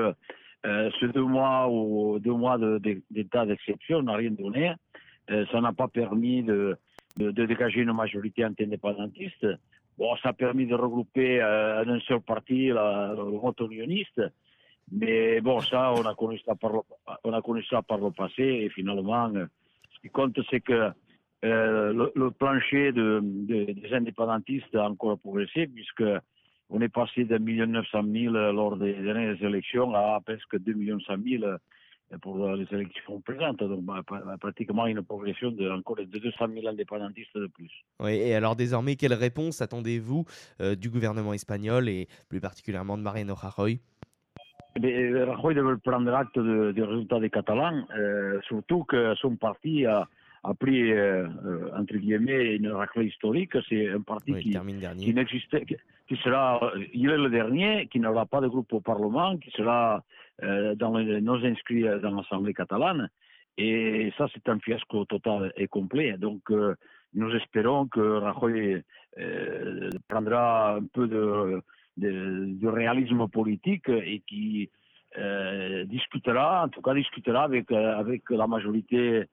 [0.65, 2.57] euh, ces deux mois ou deux mois
[3.09, 4.73] d'état d'exception n'a rien donné.
[5.29, 6.77] Euh, ça n'a pas permis de,
[7.17, 9.45] dégager une majorité anti-indépendantiste.
[9.97, 14.21] Bon, ça a permis de regrouper euh, en un seul parti la, le vote unioniste.
[14.91, 19.45] Mais bon, ça, on a connu ça par le, passé et finalement, euh,
[19.93, 20.91] ce qui compte, c'est que
[21.45, 26.03] euh, le, le plancher de, de- des indépendantistes a encore progressé puisque
[26.69, 30.73] on est passé de 1 900 000 lors des dernières élections à presque 2
[31.05, 31.43] 100 000
[32.21, 33.59] pour les élections présentes.
[33.59, 37.71] Donc, bah, pra- pratiquement une progression de encore de 200 000 indépendantistes de plus.
[37.99, 40.25] Oui, et alors désormais, quelle réponse attendez-vous
[40.61, 43.79] euh, du gouvernement espagnol et plus particulièrement de Mariano Rajoy?
[44.79, 49.35] Mais euh, Rajoy devait prendre acte de- des résultats des Catalans, euh, surtout que son
[49.35, 50.07] parti a,
[50.47, 53.57] a pris, euh, euh, entre guillemets, une raclée historique.
[53.67, 54.57] C'est un parti Oui, qui,
[54.97, 55.75] qui n'existait, qui,
[56.07, 59.51] qui sera, euh, il est le dernier, qui n'aura pas de groupe au Parlement, qui
[59.51, 60.03] sera
[60.43, 63.09] euh, dans les non inscrits dans l'Assemblée catalane.
[63.57, 66.15] Et ça, c'est un fiasco total et complet.
[66.17, 66.43] Donc,
[67.15, 68.83] nous espérons que Rajoy
[70.07, 71.59] prendra un peu de,
[71.97, 74.69] de, de réalisme politique et qui
[75.85, 79.23] discutera, en tout cas discutera avec, avec la majorité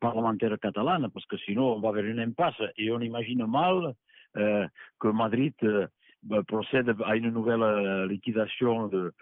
[0.00, 2.60] parlementaire catalane, parce que sinon on va vers une impasse.
[2.76, 3.94] Et on imagine mal
[4.36, 4.66] euh,
[5.00, 5.86] que Madrid euh,
[6.22, 9.12] bah, procède à une nouvelle liquidation de,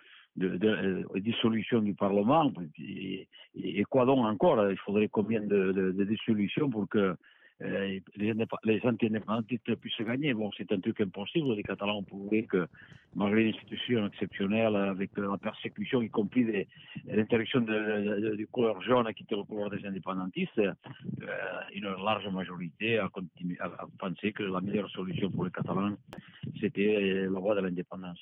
[1.17, 2.53] dissolution du Parlement.
[2.79, 3.29] Et,
[3.89, 4.71] quoi donc encore?
[4.71, 7.17] Il faudrait combien de, de, de dissolutions pour que
[7.61, 11.55] les, indép- les anti-indépendantistes puissent gagner Bon, c'est un truc impossible.
[11.55, 12.67] Les Catalans ont prouvé que,
[13.15, 16.67] malgré une institution exceptionnelle, avec la persécution, y compris
[17.07, 20.73] l'interdiction du couleur jaune qui était le couleur des indépendantistes, euh,
[21.75, 25.97] une large majorité a, continué, a, a pensé que la meilleure solution pour les Catalans,
[26.61, 28.21] c'était la voie de l'indépendance.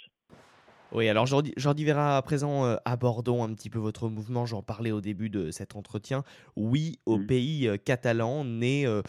[0.90, 4.46] Oui, alors Jordi, Jordi Vera, à présent, euh, abordons un petit peu votre mouvement.
[4.46, 6.24] J'en parlais au début de cet entretien.
[6.56, 9.02] Oui, au pays euh, catalan, né euh,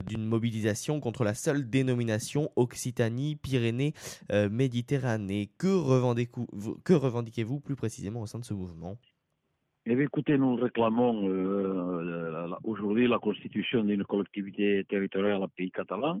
[0.00, 5.50] d'une mobilisation contre la seule dénomination Occitanie-Pyrénées-Méditerranée.
[5.56, 8.98] que revendiquez-vous que revendiquez-vous plus précisément au sein de ce mouvement?
[9.86, 15.70] Eh bien, écoutez, nous réclamons la- la- aujourd'hui la constitution d'une collectivité territoriale au pays
[15.70, 16.20] catalan.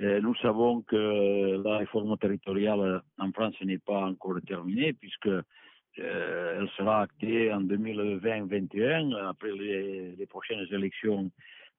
[0.00, 5.42] Euh, nous savons que la réforme territoriale en France n'est pas encore terminée puisque euh,
[5.98, 11.30] elle sera actée en 2020-2021 après les, prochaines élections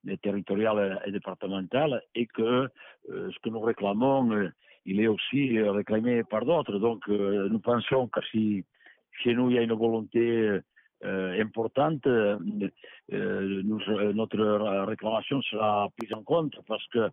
[0.07, 2.41] euh, territoriales et départementales et que
[3.09, 4.49] euh, ce que nous réclamons, euh,
[4.85, 6.77] il est aussi euh, réclamé par d'autres.
[6.77, 8.63] Donc, euh, nous pensons que si
[9.23, 10.59] chez nous, il y a une volonté
[11.03, 12.05] euh, importante.
[12.07, 12.37] Euh,
[13.09, 17.09] notre réclamation sera prise en compte parce que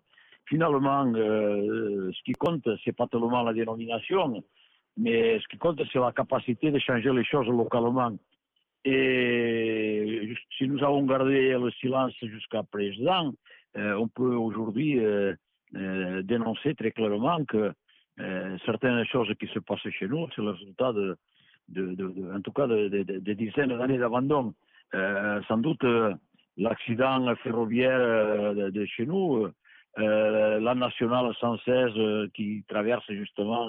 [0.48, 4.42] finalement, ce qui compte, c'est pas tellement la dénomination,
[4.96, 8.12] mais ce qui compte, c'est la capacité de changer les choses localement.
[8.84, 13.32] Et si nous avons gardé le silence jusqu'à présent,
[13.76, 15.00] on peut aujourd'hui
[15.76, 17.72] euh, dénoncer très clairement que
[18.20, 20.92] euh, certaines choses qui se passent chez nous, c'est le résultat
[21.76, 24.54] en tout cas, de, dizaines d'années d'abandon.
[24.94, 25.84] Euh, sans doute,
[26.56, 29.48] l'accident ferroviaire de, chez nous,
[29.98, 33.68] la nationale 116 qui traverse justement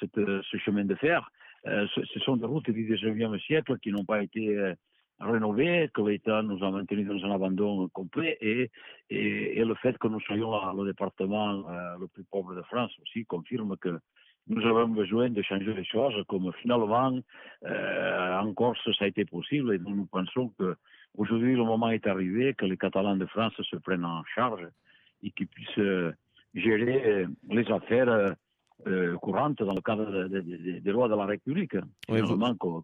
[0.00, 1.30] cette, ce chemin de fer,
[1.64, 4.74] ce, sont des routes du 19e siècle qui n'ont pas été
[5.20, 8.70] rénové, que l'État nous a maintenu dans un abandon complet et,
[9.10, 13.76] le fait que nous soyons le département euh, le plus pauvre de France aussi confirme
[13.76, 13.98] que
[14.46, 17.18] nous avons besoin de changer les choses, comme finalement
[17.66, 20.76] euh, en Corse ça a été possible et nous, nous pensons que
[21.16, 24.66] aujourd'hui le moment est arrivé que les Catalans de France se prennent en charge
[25.22, 26.12] et qu'ils puissent euh,
[26.54, 28.34] gérer les affaires
[28.86, 31.74] euh, courante dans le cadre des lois de la République,
[32.08, 32.38] oui, vous...
[32.38, 32.82] comme,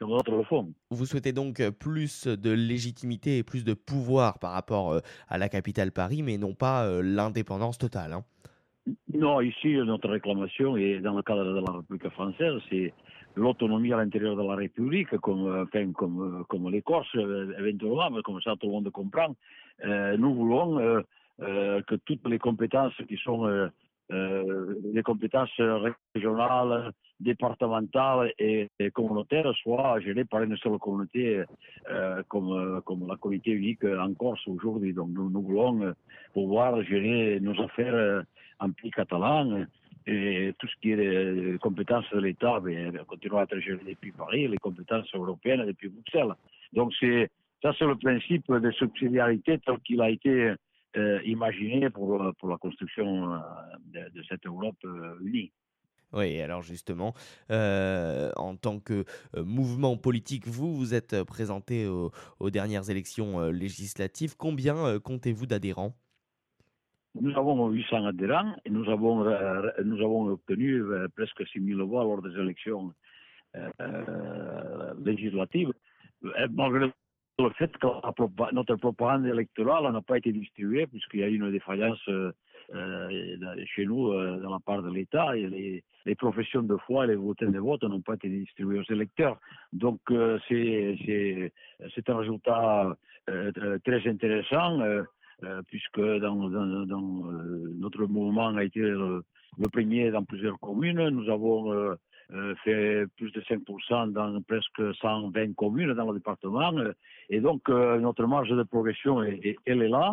[0.00, 0.72] d'autres le font.
[0.90, 5.48] Vous souhaitez donc plus de légitimité et plus de pouvoir par rapport euh, à la
[5.48, 8.14] capitale Paris, mais non pas euh, l'indépendance totale.
[8.14, 8.24] Hein.
[9.14, 12.92] Non, ici, notre réclamation, et dans le cadre de la République française, c'est
[13.36, 18.40] l'autonomie à l'intérieur de la République, comme, enfin, comme, comme les Corses, éventuellement, mais comme
[18.42, 19.36] ça tout le monde comprend.
[19.84, 21.04] nous voulons
[21.38, 23.70] que toutes les compétences qui sont
[24.10, 25.60] euh, les compétences
[26.14, 31.44] régionales, départementales et, communautaires soient gérées par une seule communauté
[31.90, 34.94] euh, comme, comme la communauté unique en Corse aujourd'hui.
[34.94, 35.94] Donc nous, voulons
[36.32, 38.24] pouvoir gérer nos affaires
[38.60, 39.66] en pays catalan
[40.06, 44.12] et tout ce qui est les compétences de l'État ben, continuera à être géré depuis
[44.12, 46.32] Paris, les compétences européennes depuis Bruxelles.
[46.72, 47.30] Donc c'est
[47.62, 50.54] ça c'est le principe de subsidiarité tel qu'il a été
[50.96, 53.38] euh, imaginé pour, euh, pour la construction euh,
[53.86, 54.76] de, de cette Europe
[55.20, 55.52] unie.
[56.14, 57.12] Oui, alors justement,
[57.50, 59.04] euh, en tant que
[59.36, 64.34] mouvement politique, vous vous êtes présenté aux, aux dernières élections législatives.
[64.34, 65.94] Combien comptez-vous d'adhérents?
[67.20, 69.24] Nous avons 800 adhérents et nous avons,
[69.84, 70.82] nous avons obtenu
[71.14, 72.94] presque 6 000 voix lors des élections
[75.04, 75.74] législatives.
[76.50, 76.90] Malgré
[77.38, 77.86] le fait que
[78.52, 82.32] notre propagande électorale n'a pas été distribuée, puisqu'il y a eu une défaillance euh,
[82.74, 83.36] euh,
[83.74, 87.08] chez nous euh, de la part de l'État, et les, les, professions de foi et
[87.08, 89.38] les bulletins de vote n'ont pas été distribués aux électeurs.
[89.72, 90.00] Donc
[90.48, 91.52] c'est
[92.08, 92.96] un résultat
[93.84, 94.80] très intéressant,
[95.68, 99.22] puisque notre mouvement a été le,
[99.58, 101.08] le, premier dans plusieurs communes.
[101.10, 101.96] Nous avons
[102.34, 106.76] euh, fait plus de 5% dans presque 120 communes dans le département.
[106.76, 106.92] Euh,
[107.30, 110.12] et donc, euh, notre marge de progression, elle est là.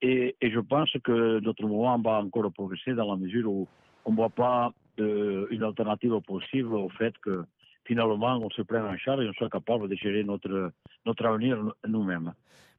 [0.00, 3.68] Et, je pense que notre mouvement va encore progresser dans la mesure où
[4.04, 7.44] on ne voit pas une alternative possible au fait que
[7.84, 10.72] finalement on se prenne en charge et on soit capable de gérer notre,
[11.06, 12.32] notre avenir nous-mêmes.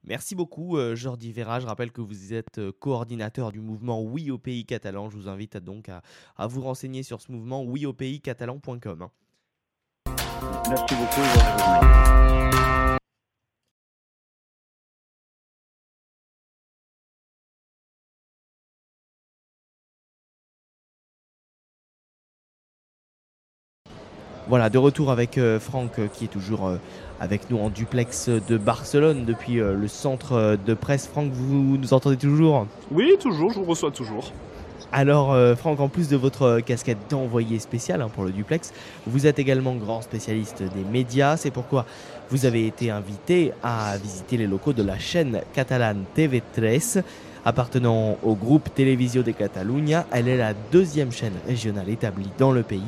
[0.06, 1.62] Merci beaucoup euh, Jordi Vera.
[1.62, 5.10] Je rappelle que vous êtes euh, coordinateur du mouvement Oui au pays catalan.
[5.10, 6.02] Je vous invite donc à,
[6.36, 9.08] à vous renseigner sur ce mouvement oui au pays catalan.com.
[10.70, 11.22] Merci beaucoup.
[24.54, 26.78] Voilà, de retour avec euh, Franck euh, qui est toujours euh,
[27.20, 31.08] avec nous en duplex de Barcelone depuis le centre de presse.
[31.08, 32.68] Franck, vous nous entendez toujours?
[32.92, 34.32] Oui, toujours, je vous reçois toujours.
[34.92, 38.74] Alors Franck, en plus de votre casquette d'envoyé spécial hein, pour le duplex,
[39.08, 41.36] vous êtes également grand spécialiste des médias.
[41.36, 41.88] C'est pourquoi
[42.30, 47.02] vous avez été invité à visiter les locaux de la chaîne catalane TV3
[47.46, 50.06] appartenant au groupe Televisio de Catalunya.
[50.12, 52.84] Elle est la deuxième chaîne régionale établie dans le pays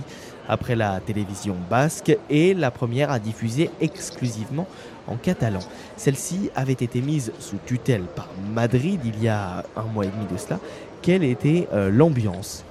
[0.48, 4.68] après la télévision basque et la première à diffuser exclusivement
[5.08, 5.60] en catalan.
[5.98, 10.26] Celle-ci avait été mise sous tutelle par Madrid il y a un mois et demi
[10.32, 10.60] de cela.
[11.02, 12.65] Quelle était euh, l'ambiance?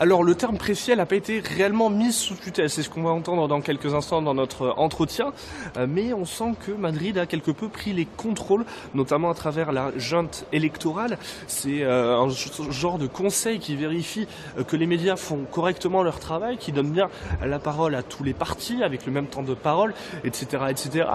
[0.00, 3.10] Alors le terme précis, n'a pas été réellement mis sous tutelle, c'est ce qu'on va
[3.10, 5.32] entendre dans quelques instants dans notre entretien,
[5.76, 8.64] euh, mais on sent que Madrid a quelque peu pris les contrôles,
[8.94, 11.16] notamment à travers la junte électorale.
[11.46, 14.26] C'est euh, un genre de conseil qui vérifie
[14.58, 17.08] euh, que les médias font correctement leur travail, qui donne bien
[17.44, 21.06] la parole à tous les partis avec le même temps de parole, etc., etc.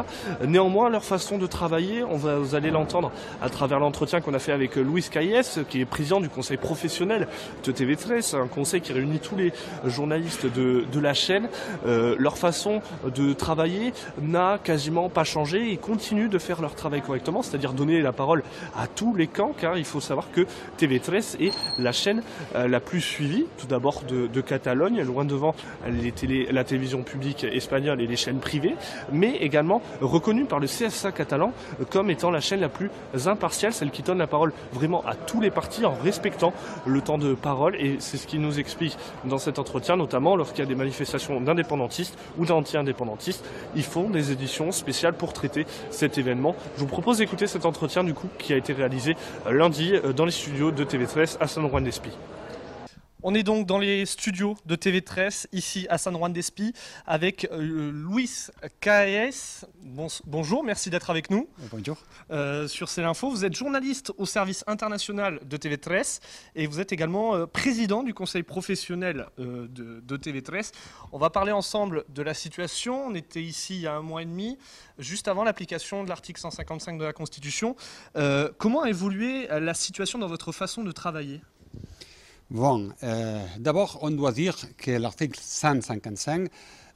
[0.45, 3.11] Néanmoins, leur façon de travailler, on va, vous allez l'entendre
[3.41, 7.27] à travers l'entretien qu'on a fait avec Luis Calles, qui est président du conseil professionnel
[7.65, 9.51] de TV13, un conseil conseil qui réunit tous les
[9.87, 11.49] journalistes de, de la chaîne.
[11.87, 15.71] Euh, leur façon de travailler n'a quasiment pas changé.
[15.71, 18.43] Ils continuent de faire leur travail correctement, c'est-à-dire donner la parole
[18.77, 20.45] à tous les camps, car il faut savoir que
[20.77, 22.21] TV3 est la chaîne
[22.53, 25.55] euh, la plus suivie, tout d'abord de, Catalogne, loin devant
[25.87, 28.75] les télé, la télévision publique espagnole et les chaînes privées,
[29.11, 31.53] mais également reconnue par le CSA catalan
[31.89, 32.91] comme étant la chaîne la plus
[33.25, 36.53] impartiale, celle qui donne la parole vraiment à tous les partis en respectant
[36.85, 37.75] le temps de parole.
[37.75, 41.41] Et c'est ce qui nous explique dans cet entretien, notamment lorsqu'il y a des manifestations
[41.41, 43.45] d'indépendantistes ou d'anti-indépendantistes,
[43.75, 46.55] ils font des éditions spéciales pour traiter cet événement.
[46.75, 49.15] Je vous propose d'écouter cet entretien du coup qui a été réalisé
[49.49, 52.09] lundi dans les studios de TV13 à San Juan d'Espí.
[53.21, 56.71] On est donc dans les studios de TV13, ici à San Juan d'Espí,
[57.05, 58.47] avec euh, Luis
[58.79, 59.65] Caes.
[59.81, 61.49] Bon, bonjour, merci d'être avec nous.
[61.69, 61.97] Bonjour.
[62.31, 66.21] Euh, sur C'est l'Info, vous êtes journaliste au service international de TV13
[66.55, 69.67] et vous êtes également euh, président du conseil professionnel de,
[69.99, 70.71] de, TV13.
[71.11, 73.07] On va parler ensemble de la situation.
[73.07, 74.57] On était ici il y a un mois et demi,
[74.97, 77.75] juste avant l'application de l'article 155 de la Constitution.
[78.57, 81.41] Comment a évolué la situation dans votre façon de travailler?
[82.51, 86.49] Bon, euh, d'abord, on doit dire que l'article 155,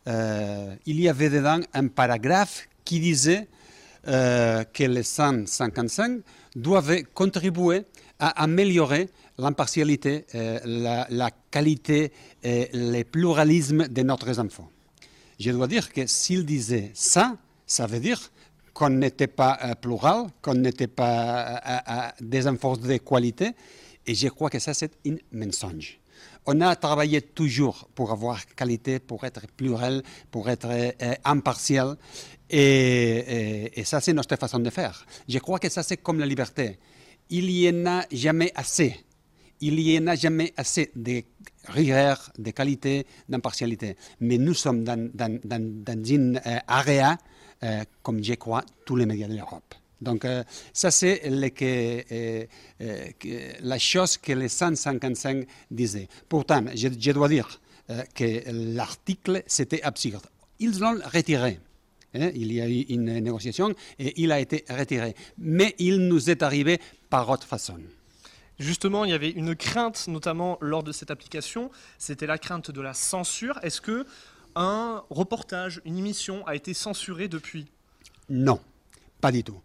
[0.08, 3.48] euh, il y avait dedans un paragraphe qui disait
[4.08, 6.22] euh, que les 155
[6.56, 7.84] doivent contribuer
[8.18, 12.12] à améliorer l'impartialité, la, la, qualité
[12.44, 14.72] et le pluralisme de notre enfants.
[15.40, 17.38] Je dois dire que s'il disait ça,
[17.68, 18.20] ça veut dire
[18.74, 23.52] qu'on n'était pas plural, qu'on n'était pas des enfants de qualité,
[24.06, 26.00] et je crois que ça, c'est un mensonge.
[26.46, 31.96] On a travaillé toujours pour avoir qualité, pour être plural, pour être euh, impartial.
[32.50, 35.06] Et, ça, c'est notre façon de faire.
[35.28, 36.80] Je crois que ça, c'est comme la liberté.
[37.30, 39.00] Il n'y en a jamais assez.
[39.62, 41.24] Il n'y en a jamais assez de
[41.66, 43.96] rigueur, de qualité, d'impartialité.
[44.20, 47.18] Mais nous sommes dans, dans une euh, area,
[47.64, 49.74] euh, comme je crois, tous les médias de l'Europe.
[50.04, 50.44] Donc, euh,
[50.74, 52.46] ça, c'est euh,
[52.82, 56.08] euh, la chose que les 155 disaient.
[56.30, 57.60] Pourtant, je, je dois dire
[58.16, 58.44] que
[58.76, 60.26] l'article, c'était absurde.
[60.60, 61.60] Ils l'ont retiré.
[62.16, 65.16] Hein, il y a eu une négociation et il a été retiré.
[65.38, 66.80] Mais il nous est arrivé
[67.10, 67.78] par autre façon.
[68.60, 72.82] Justement, il y avait une crainte, notamment lors de cette application, c'était la crainte de
[72.82, 73.60] la censure.
[73.64, 74.06] Est-ce que
[74.56, 77.66] un reportage, une émission a été censurée depuis?
[78.30, 78.60] Non.
[79.24, 79.62] Pas du tout.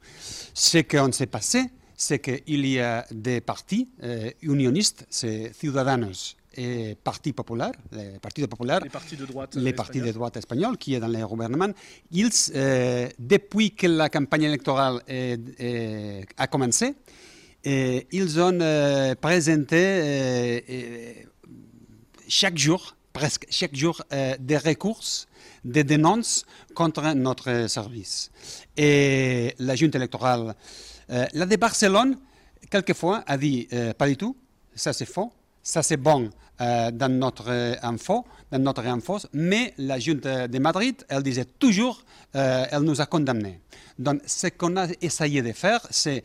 [0.54, 1.64] Ce qu'on s'est passé,
[1.96, 8.46] c'est qu'il y a des partis euh, unionistes, c'est Ciudadanos et Parti Populaire, les partis
[8.46, 11.72] populaires, les partis de droite, les partis de droite espagnols qui est dans le gouvernement,
[12.12, 16.94] ils, euh, depuis que la campagne électorale est, est, a commencé,
[17.64, 21.26] et ils ont euh, présenté
[22.28, 24.00] chaque jour, presque chaque jour,
[24.38, 25.02] des recours
[25.64, 26.44] des dénonces
[26.74, 28.30] contre notre service.
[28.76, 30.54] Et la junte électorale,
[31.10, 32.18] euh, la de Barcelone,
[32.70, 34.36] quelquefois, a dit euh, pas du tout,
[34.74, 35.32] ça c'est faux,
[35.62, 36.30] ça c'est bon
[36.60, 42.02] euh, dans notre info, dans notre info, mais la junte de Madrid, elle disait toujours,
[42.32, 43.60] elle nous a condamnés.
[43.98, 46.22] Donc, ce qu'on a essayé de faire, c'est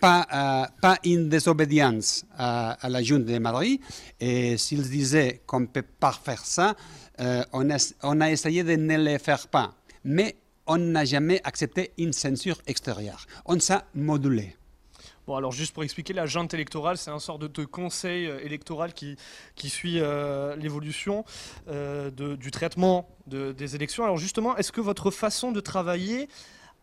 [0.00, 3.80] pas, euh, pas, une désobéissance à, à, la Junte de Madrid.
[4.20, 6.74] Et s'ils disaient qu'on ne peut pas faire ça,
[7.20, 9.74] euh, on, a, essayé de ne le faire pas.
[10.04, 10.36] Mais
[10.66, 13.26] on n'a jamais accepté une censure extérieure.
[13.46, 14.56] On s'est modulé.
[15.26, 18.92] Bon, alors juste pour expliquer, la junte électorale, c'est un sort de, conseil euh, électoral
[18.92, 19.16] qui,
[19.56, 21.24] suit euh, l'évolution
[21.68, 24.04] euh, du traitement de, des élections.
[24.04, 26.28] Alors justement, est-ce que votre façon de travailler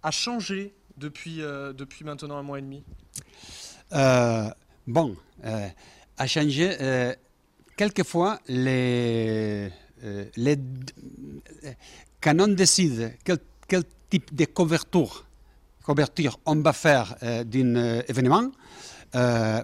[0.01, 2.83] a changé depuis, euh, depuis maintenant un mois et demi
[3.93, 4.49] euh,
[4.87, 5.15] Bon,
[5.45, 5.67] euh,
[6.17, 7.15] a changé.
[7.77, 9.69] quelquefois, les,
[10.35, 10.57] les,
[12.19, 13.37] quand on décide quel,
[13.67, 15.25] quel, type de couverture,
[15.83, 18.51] couverture on va faire d'un événement,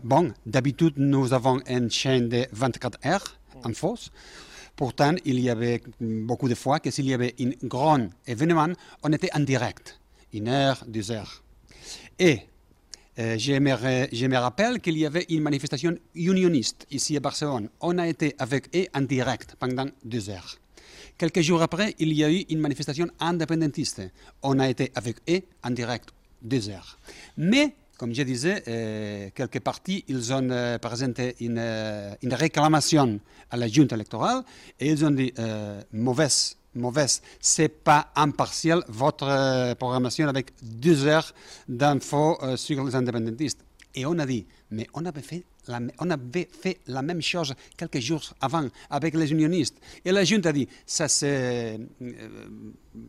[0.03, 4.11] bon, d'habitude, nous avons une chaîne de 24 heures en fausse.
[4.75, 8.69] Pourtant, il y avait beaucoup de fois que s'il y avait un grand événement,
[9.03, 9.99] on était en direct
[10.33, 11.43] une heure, deux heures.
[12.19, 12.41] Et
[13.19, 17.69] euh, je, me, rappelle qu'il y avait une manifestation unioniste ici à Barcelone.
[17.81, 20.57] On a été avec eux en direct pendant deux heures.
[21.17, 24.03] Quelques jours après, il y a eu une manifestation indépendantiste.
[24.43, 26.09] On a été avec eux en direct
[26.43, 26.99] deux heures.
[27.37, 31.57] Mais, comme je disais, euh, quelques partis, ils ont euh, présenté une,
[32.21, 33.19] une, réclamation
[33.49, 34.43] à la junte électorale
[34.79, 35.33] et ils ont dit
[35.91, 37.21] mauvaise mauvaise.
[37.39, 41.33] C'est pas impartial votre euh, programmation avec deux heures
[41.67, 43.63] d'infos euh, sur les indépendantistes.
[43.95, 47.53] Et on a dit, mais on avait fait la, on avait fait la même chose
[47.75, 49.75] quelques jours avant avec les unionistes.
[50.05, 50.67] Et la Junte a dit,
[51.23, 51.77] euh,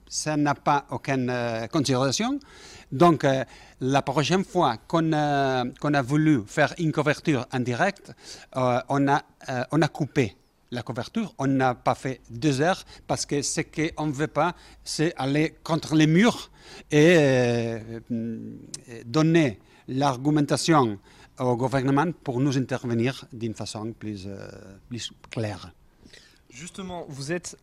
[0.08, 1.32] ça n'a pas aucune
[1.70, 2.38] considération.
[2.90, 3.26] Donc,
[3.80, 8.12] la prochaine fois qu'on a, voulu faire une couverture en direct,
[8.56, 10.34] on a coupé
[10.70, 11.34] la couverture.
[11.38, 14.54] On n'a pas fait deux heures parce que ce qu'on ne veut pas,
[14.84, 16.50] c'est aller contre les murs
[16.90, 18.00] et euh,
[19.04, 19.58] donner
[19.88, 20.98] l'argumentation
[21.38, 24.48] au gouvernement pour nous intervenir d'une façon plus, euh,
[24.88, 25.72] plus claire.
[26.50, 27.56] Justement, vous êtes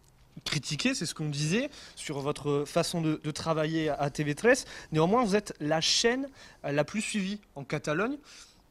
[0.44, 4.66] critiqué, c'est ce qu'on disait, sur votre façon de, travailler à TV13.
[4.92, 6.28] Néanmoins, vous êtes la chaîne
[6.64, 8.18] euh, la plus suivie en Catalogne.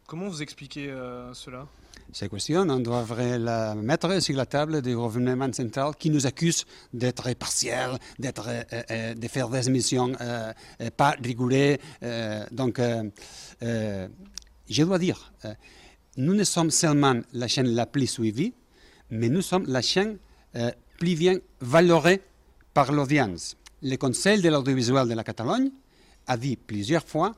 [0.06, 1.66] Comment vous expliquez euh, cela?
[2.12, 6.64] Ces questions, on devrait la mettre sur la table du gouvernement central qui nous accuse
[6.92, 10.52] d'être partiel, d'être, euh, euh, de faire des émissions euh,
[10.96, 12.80] pas euh, donc,
[13.60, 15.32] je dois dire,
[16.16, 18.54] nous ne sommes seulement la chaîne la plus suivie,
[19.10, 20.18] mais nous sommes la chaîne
[20.98, 22.22] plus bien valorée
[22.72, 23.56] par l'audience.
[23.82, 25.70] Le Conseil de l'audiovisuel de la Catalogne
[26.26, 27.34] a dit plusieurs fois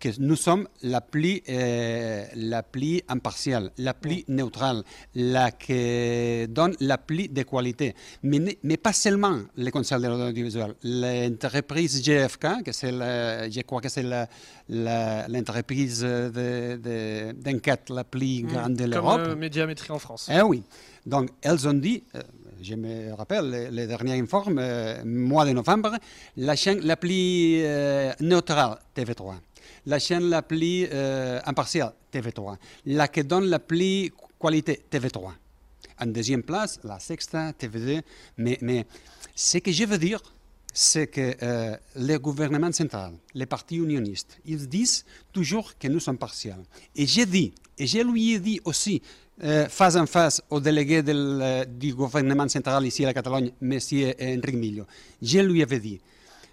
[0.00, 4.82] que nous sommes la plus, euh, la plus impartiale, la plus neutrale,
[5.14, 7.94] la qui donne la plus de qualité.
[8.22, 10.74] Mais, pas seulement le Conseil de l'audiovisuel.
[10.82, 14.02] L'entreprise GFK, que c'est je crois que c'est
[15.28, 19.20] l'entreprise de- de- d'enquête la plus grande de Comme l'Europe.
[19.24, 20.28] euh, Médiamétrie en France.
[20.32, 20.62] Eh oui.
[21.06, 22.20] Donc, elles ont dit, euh,
[22.62, 25.92] je me rappelle, les, les derniers informes, euh, mois de novembre,
[26.36, 29.34] la chaîne la plus euh, neutrale, TV3.
[29.86, 32.56] La chaîne la plus euh, impartiale, TV3.
[32.86, 35.30] La qui donne la plus qualité, TV3.
[36.00, 38.00] En deuxième place, la Sexta, TV2.
[38.38, 38.86] Mais,
[39.34, 40.20] ce que je veux dire,
[40.72, 46.18] c'est que euh, le gouvernement central, les partis unionistes, ils disent toujours que nous sommes
[46.18, 46.62] partiels.
[46.94, 49.02] Et j'ai dit, et je lui ai dit aussi,
[49.42, 53.72] euh, face en face au délégué du gouvernement central ici à la Catalogne, M.
[53.72, 54.84] Enric Millo,
[55.22, 56.00] je lui avais dit,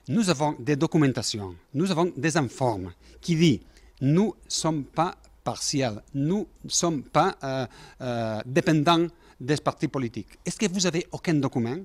[0.10, 3.60] nous avons des documentations, nous avons des informes qui disent,
[4.02, 7.66] nous ne sommes pas partiels, nous ne sommes pas euh,
[8.02, 9.08] euh, dépendants
[9.40, 10.40] des partis politiques.
[10.46, 11.78] Est-ce que vous avez aucun document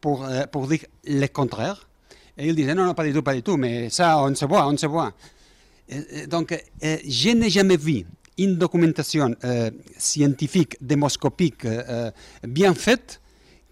[0.00, 1.88] pour, euh, pour dire le contraire?
[2.36, 4.44] Et il disait non, non, pas du tout, pas du tout, mais ça, on se
[4.44, 5.12] voit, on se voit.
[6.28, 8.04] Donc, je n'ai jamais vu
[8.36, 9.34] une documentation
[9.96, 11.66] scientifique, démoscopique,
[12.46, 13.20] bien faite,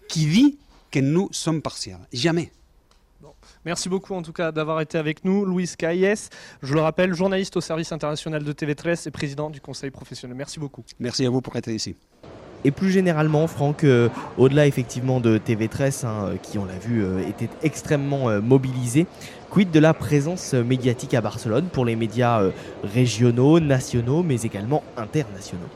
[0.09, 0.57] qui dit
[0.91, 1.99] que nous sommes partiels.
[2.11, 2.51] Jamais.
[3.67, 5.43] Merci beaucoup en tout cas d'avoir été avec nous.
[5.43, 6.29] Louis Caillès,
[6.63, 10.37] je le rappelle, journaliste au service international de TV13 et président du conseil professionnel.
[10.37, 10.85] Merci beaucoup.
[11.01, 11.93] Merci à vous pour être ici.
[12.63, 14.07] Et plus généralement, Franck, euh,
[14.37, 19.05] au-delà effectivement de TV13, hein, euh, qui on l'a vu euh, était extrêmement euh, mobilisé,
[19.49, 22.51] quid de la présence médiatique à Barcelone pour les médias euh,
[22.85, 25.67] régionaux, nationaux, mais également internationaux?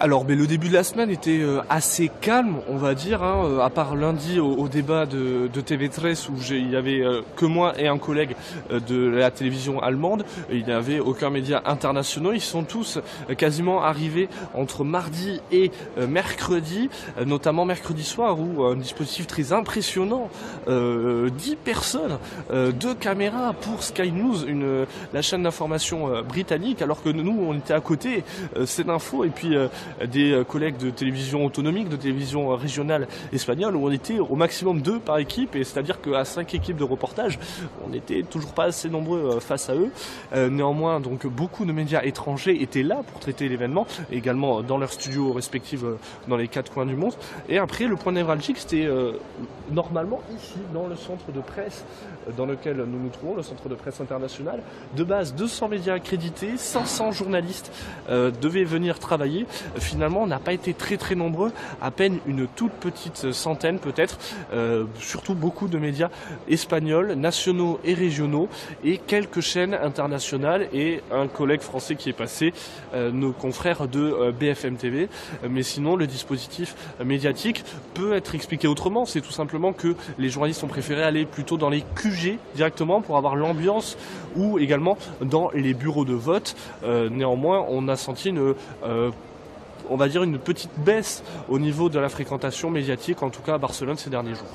[0.00, 3.42] Alors, mais le début de la semaine était euh, assez calme, on va dire, hein,
[3.44, 7.44] euh, à part lundi au, débat de, de TV13 où il y avait euh, que
[7.44, 8.36] moi et un collègue
[8.70, 10.24] de la télévision allemande.
[10.52, 12.36] Il n'y avait aucun média international.
[12.36, 13.00] Ils sont tous
[13.36, 16.90] quasiment arrivés entre mardi et mercredi,
[17.26, 20.30] notamment mercredi soir où un dispositif très impressionnant,
[20.68, 22.18] euh, 10 personnes,
[22.52, 27.54] euh, deux caméras pour Sky News, une, la chaîne d'information britannique, alors que nous on
[27.54, 28.22] était à côté,
[28.64, 29.56] c'est d'info et puis
[30.06, 34.80] des euh, collègues de télévision autonomique, de télévision régionale espagnole, où on était au maximum
[34.80, 37.38] deux par équipe, et c'est-à-dire qu'à cinq équipes de reportage,
[37.84, 39.90] on n'était toujours pas assez nombreux euh, face à eux.
[40.34, 44.92] Euh, néanmoins, donc beaucoup de médias étrangers étaient là pour traiter l'événement, également dans leurs
[44.92, 45.82] studios respectifs
[46.26, 47.14] dans les quatre coins du monde.
[47.48, 48.88] Et après, le point névralgique, c'était
[49.70, 51.84] normalement ici, dans le centre de presse
[52.36, 54.60] dans lequel nous nous trouvons, le centre de presse international.
[54.96, 57.72] De base, 200 médias accrédités, 500 journalistes
[58.08, 59.46] devaient venir travailler.
[59.78, 64.18] Finalement, on n'a pas été très très nombreux, à peine une toute petite centaine peut-être,
[64.52, 66.10] euh, surtout beaucoup de médias
[66.48, 68.48] espagnols, nationaux et régionaux,
[68.84, 72.52] et quelques chaînes internationales et un collègue français qui est passé,
[72.94, 75.08] euh, nos confrères de euh, BFM TV.
[75.48, 76.74] Mais sinon, le dispositif
[77.04, 77.64] médiatique
[77.94, 79.04] peut être expliqué autrement.
[79.04, 83.16] C'est tout simplement que les journalistes ont préféré aller plutôt dans les QG directement pour
[83.16, 83.96] avoir l'ambiance
[84.36, 86.56] ou également dans les bureaux de vote.
[87.10, 88.54] Néanmoins, on a senti une
[89.90, 93.54] on va dire une petite baisse au niveau de la fréquentation médiatique, en tout cas
[93.54, 94.46] à Barcelone ces derniers jours.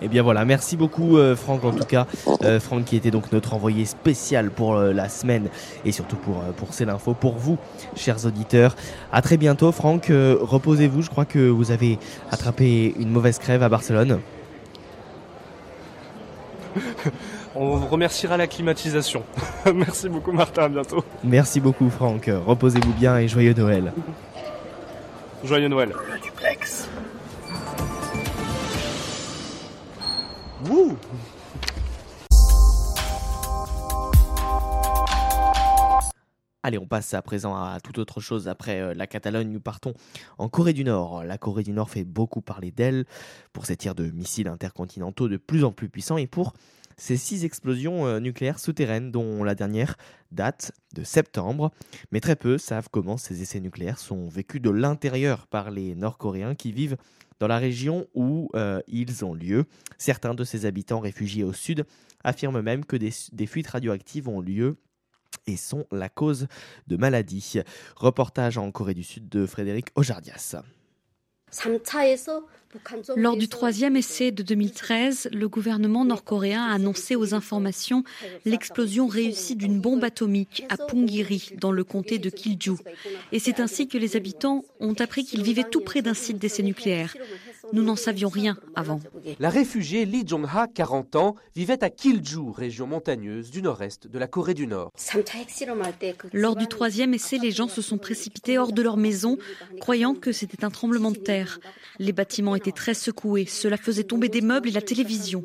[0.00, 2.06] Et bien voilà, merci beaucoup euh, Franck en tout cas.
[2.44, 5.48] Euh, Franck qui était donc notre envoyé spécial pour euh, la semaine
[5.84, 7.58] et surtout pour, pour C'est l'info pour vous,
[7.96, 8.76] chers auditeurs.
[9.12, 11.98] À très bientôt Franck, reposez-vous, je crois que vous avez
[12.30, 14.20] attrapé une mauvaise crève à Barcelone.
[17.56, 19.24] On remerciera la climatisation.
[19.74, 21.02] Merci beaucoup Martin, à bientôt.
[21.24, 23.92] Merci beaucoup Franck, reposez-vous bien et joyeux Noël.
[25.44, 25.94] Joyeux Noël.
[26.10, 26.88] Le duplex.
[30.68, 30.96] Wouh
[36.64, 38.48] Allez, on passe à présent à toute autre chose.
[38.48, 39.94] Après euh, la Catalogne, nous partons
[40.38, 41.22] en Corée du Nord.
[41.22, 43.06] La Corée du Nord fait beaucoup parler d'elle
[43.52, 46.52] pour ses tirs de missiles intercontinentaux de plus en plus puissants et pour
[46.98, 49.96] ces six explosions euh, nucléaires souterraines, dont la dernière
[50.30, 51.70] date de septembre.
[52.12, 56.54] Mais très peu savent comment ces essais nucléaires sont vécus de l'intérieur par les Nord-Coréens
[56.54, 56.96] qui vivent
[57.40, 59.64] dans la région où euh, ils ont lieu.
[59.96, 61.86] Certains de ces habitants réfugiés au sud
[62.24, 64.76] affirment même que des, des fuites radioactives ont lieu
[65.46, 66.48] et sont la cause
[66.88, 67.60] de maladies.
[67.96, 70.56] Reportage en Corée du Sud de Frédéric Ojardias.
[73.16, 78.04] Lors du troisième essai de 2013, le gouvernement nord-coréen a annoncé aux informations
[78.44, 82.72] l'explosion réussie d'une bombe atomique à Pongiri, dans le comté de Kilju.
[83.32, 86.62] Et c'est ainsi que les habitants ont appris qu'ils vivaient tout près d'un site d'essai
[86.62, 87.16] nucléaire.
[87.72, 89.00] Nous n'en savions rien avant.
[89.38, 94.26] La réfugiée Lee Jong-ha, 40 ans, vivait à Kilju, région montagneuse du nord-est de la
[94.26, 94.92] Corée du Nord.
[96.32, 99.38] Lors du troisième essai, les gens se sont précipités hors de leur maison,
[99.80, 101.58] croyant que c'était un tremblement de terre.
[101.98, 105.44] Les bâtiments étaient très secoués, cela faisait tomber des meubles et la télévision.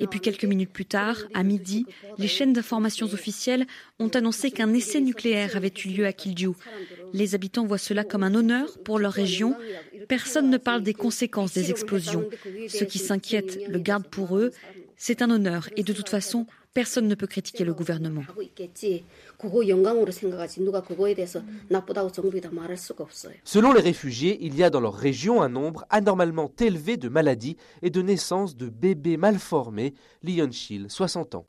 [0.00, 1.86] Et puis quelques minutes plus tard, à midi,
[2.18, 3.66] les chaînes d'informations officielles
[3.98, 6.52] ont annoncé qu'un essai nucléaire avait eu lieu à Kilju.
[7.12, 9.56] Les habitants voient cela comme un honneur pour leur région.
[10.08, 12.28] Personne ne parle des conséquences des explosions.
[12.68, 14.52] Ceux qui s'inquiètent le gardent pour eux.
[14.96, 16.46] C'est un honneur et de toute façon,
[16.78, 18.22] personne ne peut critiquer le gouvernement.
[23.44, 27.56] Selon les réfugiés, il y a dans leur région un nombre anormalement élevé de maladies
[27.82, 29.92] et de naissances de bébés mal formés.
[30.22, 31.44] Lion Shil, 60 ans.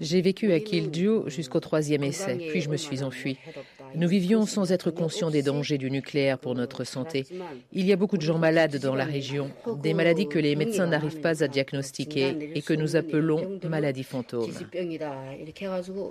[0.00, 3.38] J'ai vécu à Kilju jusqu'au troisième essai, puis je me suis enfui.
[3.94, 7.26] Nous vivions sans être conscients des dangers du nucléaire pour notre santé.
[7.72, 9.50] Il y a beaucoup de gens malades dans la région,
[9.82, 13.19] des maladies que les médecins n'arrivent pas à diagnostiquer et que nous appelons
[13.68, 14.50] maladies fantômes.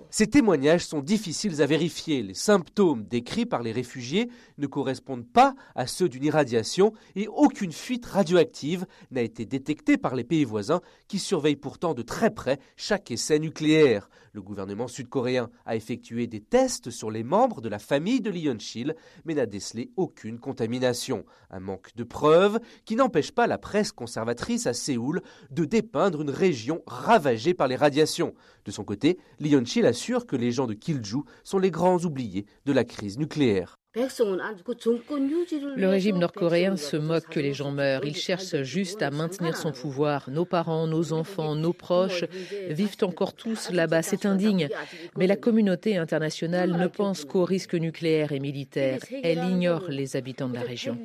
[0.09, 2.23] Ces témoignages sont difficiles à vérifier.
[2.23, 7.71] Les symptômes décrits par les réfugiés ne correspondent pas à ceux d'une irradiation et aucune
[7.71, 12.59] fuite radioactive n'a été détectée par les pays voisins qui surveillent pourtant de très près
[12.75, 14.09] chaque essai nucléaire.
[14.33, 18.95] Le gouvernement sud-coréen a effectué des tests sur les membres de la famille de Shil,
[19.25, 21.25] mais n'a décelé aucune contamination.
[21.49, 26.29] Un manque de preuves qui n'empêche pas la presse conservatrice à Séoul de dépeindre une
[26.29, 28.33] région ravagée par les radiations.
[28.65, 29.17] De son côté,
[29.65, 33.78] Shil assure que les gens de Kilju sont les grands oubliés de la crise nucléaire.
[33.95, 38.05] Le régime nord-coréen se moque que les gens meurent.
[38.05, 40.29] Il cherche juste à maintenir son pouvoir.
[40.29, 42.25] Nos parents, nos enfants, nos proches
[42.69, 44.03] vivent encore tous là-bas.
[44.03, 44.69] C'est indigne.
[45.17, 48.99] Mais la communauté internationale ne pense qu'aux risques nucléaires et militaires.
[49.23, 50.95] Elle ignore les habitants de la région.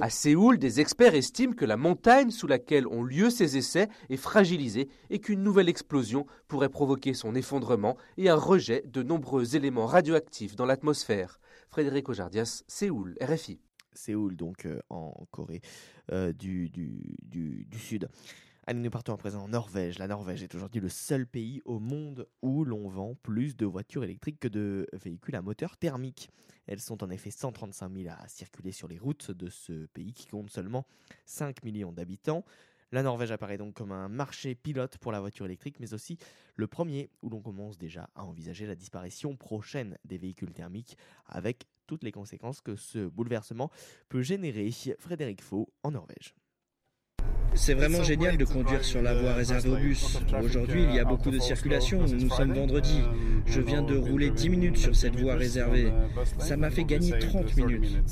[0.00, 4.16] À Séoul, des experts estiment que la montagne sous laquelle ont lieu ces essais est
[4.16, 9.59] fragilisée et qu'une nouvelle explosion pourrait provoquer son effondrement et un rejet de nombreux éléments
[9.68, 11.38] radioactifs dans l'atmosphère.
[11.68, 13.60] Frédéric Ojardias, Séoul, RFI.
[13.92, 15.60] Séoul, donc euh, en Corée
[16.12, 18.08] euh, du, du, du, du, Sud.
[18.66, 19.98] Allez, nous partons à présent en Norvège.
[19.98, 24.04] La Norvège est aujourd'hui le seul pays au monde où l'on vend plus de voitures
[24.04, 26.30] électriques que de véhicules à moteur thermique.
[26.66, 30.28] Elles sont en effet 135 000 à circuler sur les routes de ce pays qui
[30.28, 30.86] compte seulement
[31.26, 32.44] 5 millions d'habitants.
[32.92, 36.18] La Norvège apparaît donc comme un marché pilote pour la voiture électrique, mais aussi
[36.56, 41.66] le premier où l'on commence déjà à envisager la disparition prochaine des véhicules thermiques, avec
[41.86, 43.70] toutes les conséquences que ce bouleversement
[44.08, 44.70] peut générer.
[44.98, 46.34] Frédéric Faux en Norvège.
[47.54, 50.18] C'est vraiment génial de conduire sur la voie réservée aux bus.
[50.42, 52.00] Aujourd'hui, il y a beaucoup de circulation.
[52.06, 53.02] Nous sommes vendredi.
[53.46, 55.92] Je viens de rouler 10 minutes sur cette voie réservée.
[56.38, 58.02] Ça m'a fait gagner 30 minutes.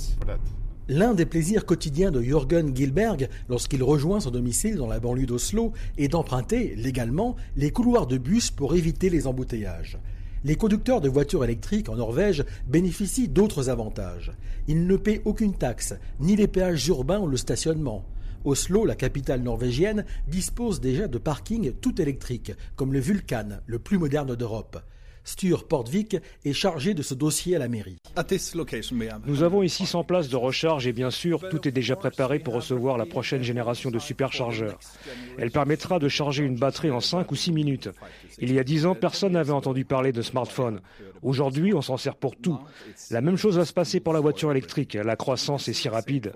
[0.91, 5.75] L'un des plaisirs quotidiens de Jürgen Gilberg lorsqu'il rejoint son domicile dans la banlieue d'Oslo
[5.99, 9.99] est d'emprunter légalement les couloirs de bus pour éviter les embouteillages.
[10.45, 14.33] Les conducteurs de voitures électriques en Norvège bénéficient d'autres avantages.
[14.67, 18.07] Ils ne paient aucune taxe, ni les péages urbains ou le stationnement.
[18.47, 23.99] Oslo, la capitale norvégienne, dispose déjà de parkings tout électriques, comme le Vulcan, le plus
[23.99, 24.79] moderne d'Europe.
[25.29, 26.17] Sture Portvik
[26.47, 27.99] est chargé de ce dossier à la mairie.
[29.27, 32.55] Nous avons ici 100 places de recharge et bien sûr, tout est déjà préparé pour
[32.55, 34.79] recevoir la prochaine génération de superchargeurs.
[35.37, 37.91] Elle permettra de charger une batterie en 5 ou 6 minutes.
[38.39, 40.81] Il y a 10 ans, personne n'avait entendu parler de smartphone.
[41.23, 42.59] Aujourd'hui, on s'en sert pour tout.
[43.11, 44.95] La même chose va se passer pour la voiture électrique.
[44.95, 46.33] La croissance est si rapide.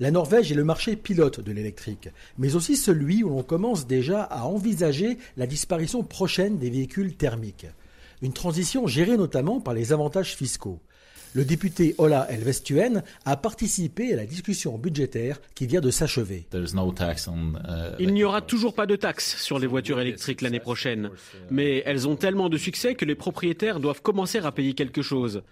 [0.00, 2.08] La Norvège est le marché pilote de l'électrique,
[2.38, 7.68] mais aussi celui où l'on commence déjà à envisager la disparition prochaine des véhicules thermiques.
[8.22, 10.80] Une transition gérée notamment par les avantages fiscaux.
[11.34, 16.46] Le député Ola Elvestuen a participé à la discussion budgétaire qui vient de s'achever.
[17.98, 21.10] Il n'y aura toujours pas de taxe sur les voitures électriques l'année prochaine,
[21.50, 25.42] mais elles ont tellement de succès que les propriétaires doivent commencer à payer quelque chose.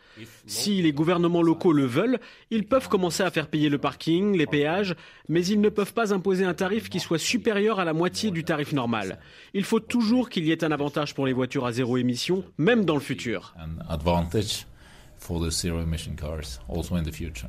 [0.46, 2.20] Si les gouvernements locaux le veulent,
[2.52, 4.94] ils peuvent commencer à faire payer le parking, les péages,
[5.28, 8.44] mais ils ne peuvent pas imposer un tarif qui soit supérieur à la moitié du
[8.44, 9.18] tarif normal.
[9.52, 12.84] Il faut toujours qu'il y ait un avantage pour les voitures à zéro émission, même
[12.84, 13.56] dans le futur.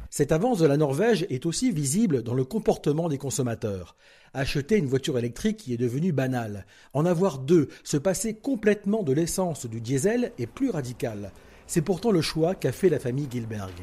[0.10, 3.96] Cette avance de la Norvège est aussi visible dans le comportement des consommateurs.
[4.34, 6.66] Acheter une voiture électrique qui est devenue banale.
[6.94, 11.32] En avoir deux, se passer complètement de l'essence du diesel est plus radical.
[11.74, 13.74] C'est pourtant le choix qu'a fait la famille Gilberg.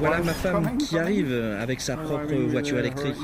[0.00, 3.14] Voilà ma femme qui arrive avec sa propre voiture électrique.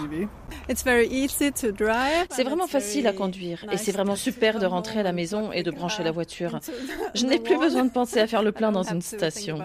[0.68, 5.64] C'est vraiment facile à conduire et c'est vraiment super de rentrer à la maison et
[5.64, 6.60] de brancher la voiture.
[7.16, 9.58] Je n'ai plus besoin de penser à faire le plein dans une station.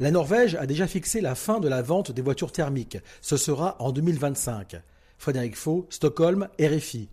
[0.00, 2.98] La Norvège a déjà fixé la fin de la vente des voitures thermiques.
[3.20, 4.82] Ce sera en 2025.
[5.18, 7.08] Frédéric Faux, Stockholm, RFI.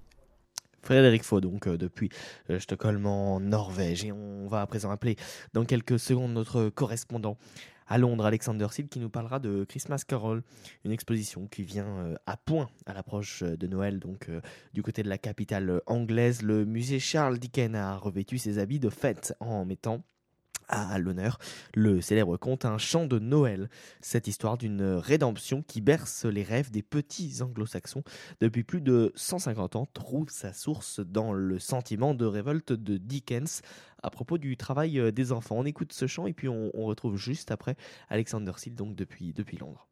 [0.82, 2.10] Frédéric Faux, donc euh, depuis
[2.50, 4.06] euh, Stockholm en Norvège.
[4.06, 5.16] Et on va à présent appeler
[5.54, 7.38] dans quelques secondes notre correspondant
[7.88, 10.44] à Londres, Alexander Seal, qui nous parlera de Christmas Carol,
[10.86, 14.30] une exposition qui vient euh, à point à l'approche de Noël, donc
[14.74, 16.42] du côté de la capitale anglaise.
[16.42, 20.04] Le musée Charles Dickens a revêtu ses habits de fête en mettant
[20.72, 21.38] à l'honneur
[21.76, 23.70] le célèbre conte Un chant de Noël,
[24.02, 28.04] cette histoire d'une rédemption qui berce les rêves des petits anglo-saxons
[28.40, 33.62] depuis plus de 150 ans trouve sa source dans le sentiment de révolte de Dickens
[34.04, 35.58] à propos du travail des enfants.
[35.60, 37.76] On écoute ce chant et puis on, retrouve juste après
[38.10, 39.88] Alexander Seal donc depuis Londres.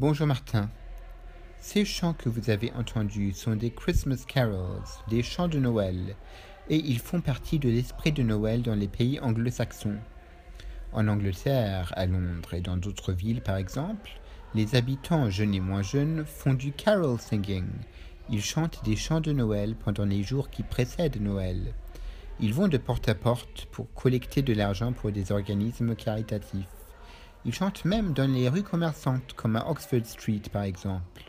[0.00, 0.70] Bonjour Martin.
[1.58, 6.14] Ces chants que vous avez entendus sont des Christmas carols, des chants de Noël,
[6.70, 9.96] et ils font partie de l'esprit de Noël dans les pays anglo-saxons.
[10.92, 14.20] En Angleterre, à Londres et dans d'autres villes par exemple,
[14.54, 17.66] les habitants jeunes et moins jeunes font du carol singing.
[18.30, 21.74] Ils chantent des chants de Noël pendant les jours qui précèdent Noël.
[22.38, 26.77] Ils vont de porte à porte pour collecter de l'argent pour des organismes caritatifs.
[27.44, 31.22] Ils chantent même dans les rues commerçantes, comme à Oxford Street par exemple.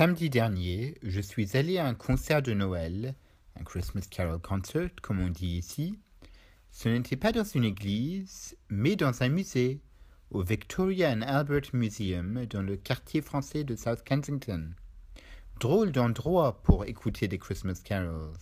[0.00, 3.14] Samedi dernier, je suis allé à un concert de Noël,
[3.54, 5.98] un Christmas Carol Concert comme on dit ici.
[6.70, 9.82] Ce n'était pas dans une église, mais dans un musée,
[10.30, 14.70] au Victoria and Albert Museum dans le quartier français de South Kensington.
[15.60, 18.32] Drôle d'endroit pour écouter des Christmas carols.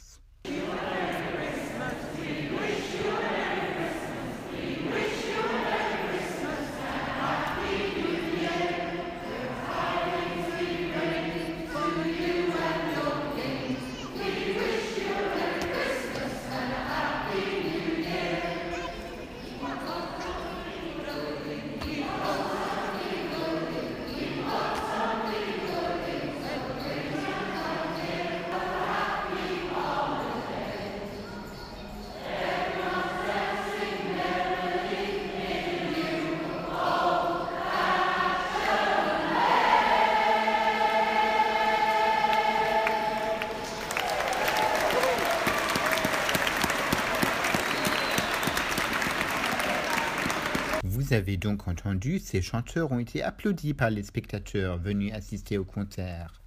[51.09, 55.65] Vous avez donc entendu, ces chanteurs ont été applaudis par les spectateurs venus assister au
[55.65, 56.43] concert.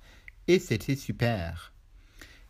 [0.48, 1.74] Et c'était super.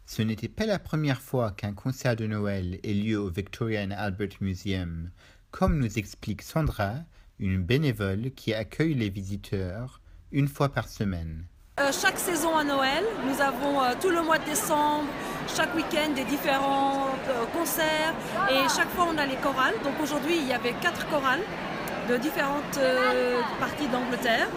[0.05, 3.91] Ce n'était pas la première fois qu'un concert de Noël ait lieu au Victoria and
[3.91, 5.09] Albert Museum,
[5.51, 6.95] comme nous explique Sandra,
[7.39, 10.01] une bénévole qui accueille les visiteurs
[10.33, 11.45] une fois par semaine.
[11.79, 15.07] Euh, chaque saison à Noël, nous avons euh, tout le mois de décembre,
[15.47, 18.13] chaque week-end des différents euh, concerts
[18.49, 19.75] et chaque fois on a les chorales.
[19.81, 21.39] Donc aujourd'hui il y avait quatre chorales
[22.09, 22.79] de différentes
[23.59, 24.47] parties d'Angleterre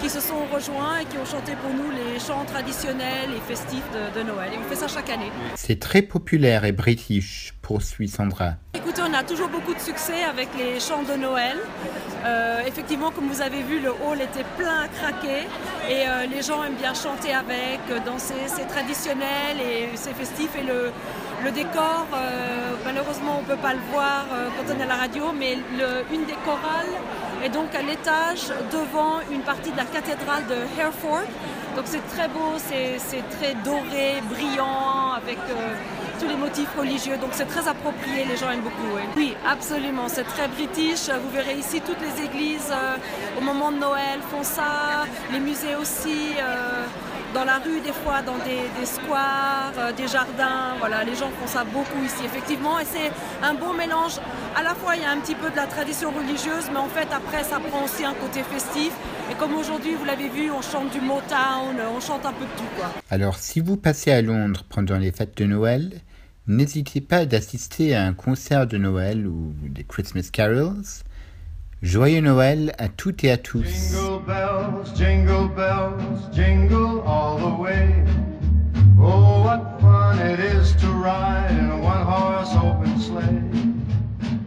[0.00, 3.88] qui se sont rejoints et qui ont chanté pour nous les chants traditionnels et festifs
[4.14, 4.50] de, Noël.
[4.52, 5.30] Et on fait ça chaque année.
[5.54, 8.54] C'est très populaire et british, poursuit Sandra.
[8.74, 11.56] Écoutez, on a toujours beaucoup de succès avec les chants de Noël.
[12.24, 15.46] Euh, effectivement, comme vous avez vu, le hall était plein à craquer
[15.88, 18.34] et euh, les gens aiment bien chanter avec, danser.
[18.46, 20.50] C'est traditionnel et c'est festif.
[20.58, 20.90] Et le,
[21.46, 24.26] le décor, euh, malheureusement, on ne peut pas le voir
[24.56, 25.52] quand on est à la radio, mais
[26.12, 26.94] une des chorales
[27.44, 31.28] et donc à l'étage devant une partie de la cathédrale de Hereford.
[31.76, 35.74] Donc c'est très beau, c'est très doré, brillant, avec euh,
[36.18, 37.18] tous les motifs religieux.
[37.18, 38.90] Donc c'est très approprié, les gens aiment beaucoup.
[39.16, 41.10] Oui, absolument, c'est très british.
[41.10, 42.96] Vous verrez ici toutes les églises euh,
[43.38, 46.32] au moment de Noël font ça, les musées aussi.
[46.40, 46.86] Euh,
[47.34, 50.76] dans la rue des fois, dans des, squares, euh, des jardins.
[50.78, 52.78] Voilà, les gens font ça beaucoup ici, effectivement.
[52.78, 53.10] Et c'est
[53.42, 54.18] un bon mélange.
[54.54, 56.88] À la fois, il y a un petit peu de la tradition religieuse, mais en
[56.88, 58.92] fait, après, ça prend aussi un côté festif.
[59.30, 62.50] Et comme aujourd'hui, vous l'avez vu, on chante du Motown, on chante un peu de
[62.56, 62.70] tout.
[62.76, 62.90] Quoi.
[63.10, 66.00] Alors, si vous passez à Londres pendant les fêtes de Noël,
[66.46, 70.82] n'hésitez pas d'assister à un concert de Noël ou des Christmas carols.
[71.86, 73.62] Joyeux Noël à toutes et à tous.
[73.62, 78.04] Jingle bells, jingle bells, jingle all the way.
[78.98, 83.40] Oh, what fun it is to ride in a one-horse open sleigh.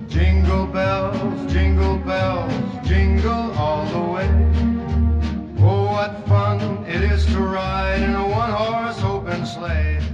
[0.10, 2.52] Jingle bells, jingle bells,
[2.86, 4.30] jingle all the way.
[5.62, 10.09] Oh, what fun it is to ride in a one-horse open sleigh.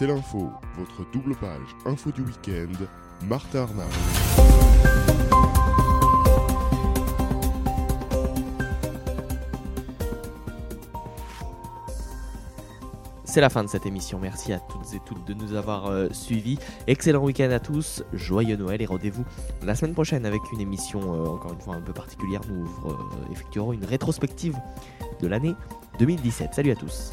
[0.00, 2.72] C'est l'info, votre double page info du week-end,
[3.28, 3.82] Martha Arnaud.
[13.24, 14.18] C'est la fin de cette émission.
[14.18, 16.58] Merci à toutes et toutes de nous avoir euh, suivis.
[16.86, 18.02] Excellent week-end à tous.
[18.14, 19.26] Joyeux Noël et rendez-vous
[19.62, 22.40] la semaine prochaine avec une émission euh, encore une fois un peu particulière.
[22.48, 22.94] Nous euh,
[23.32, 24.56] effectuerons une rétrospective
[25.20, 25.54] de l'année
[25.98, 26.54] 2017.
[26.54, 27.12] Salut à tous.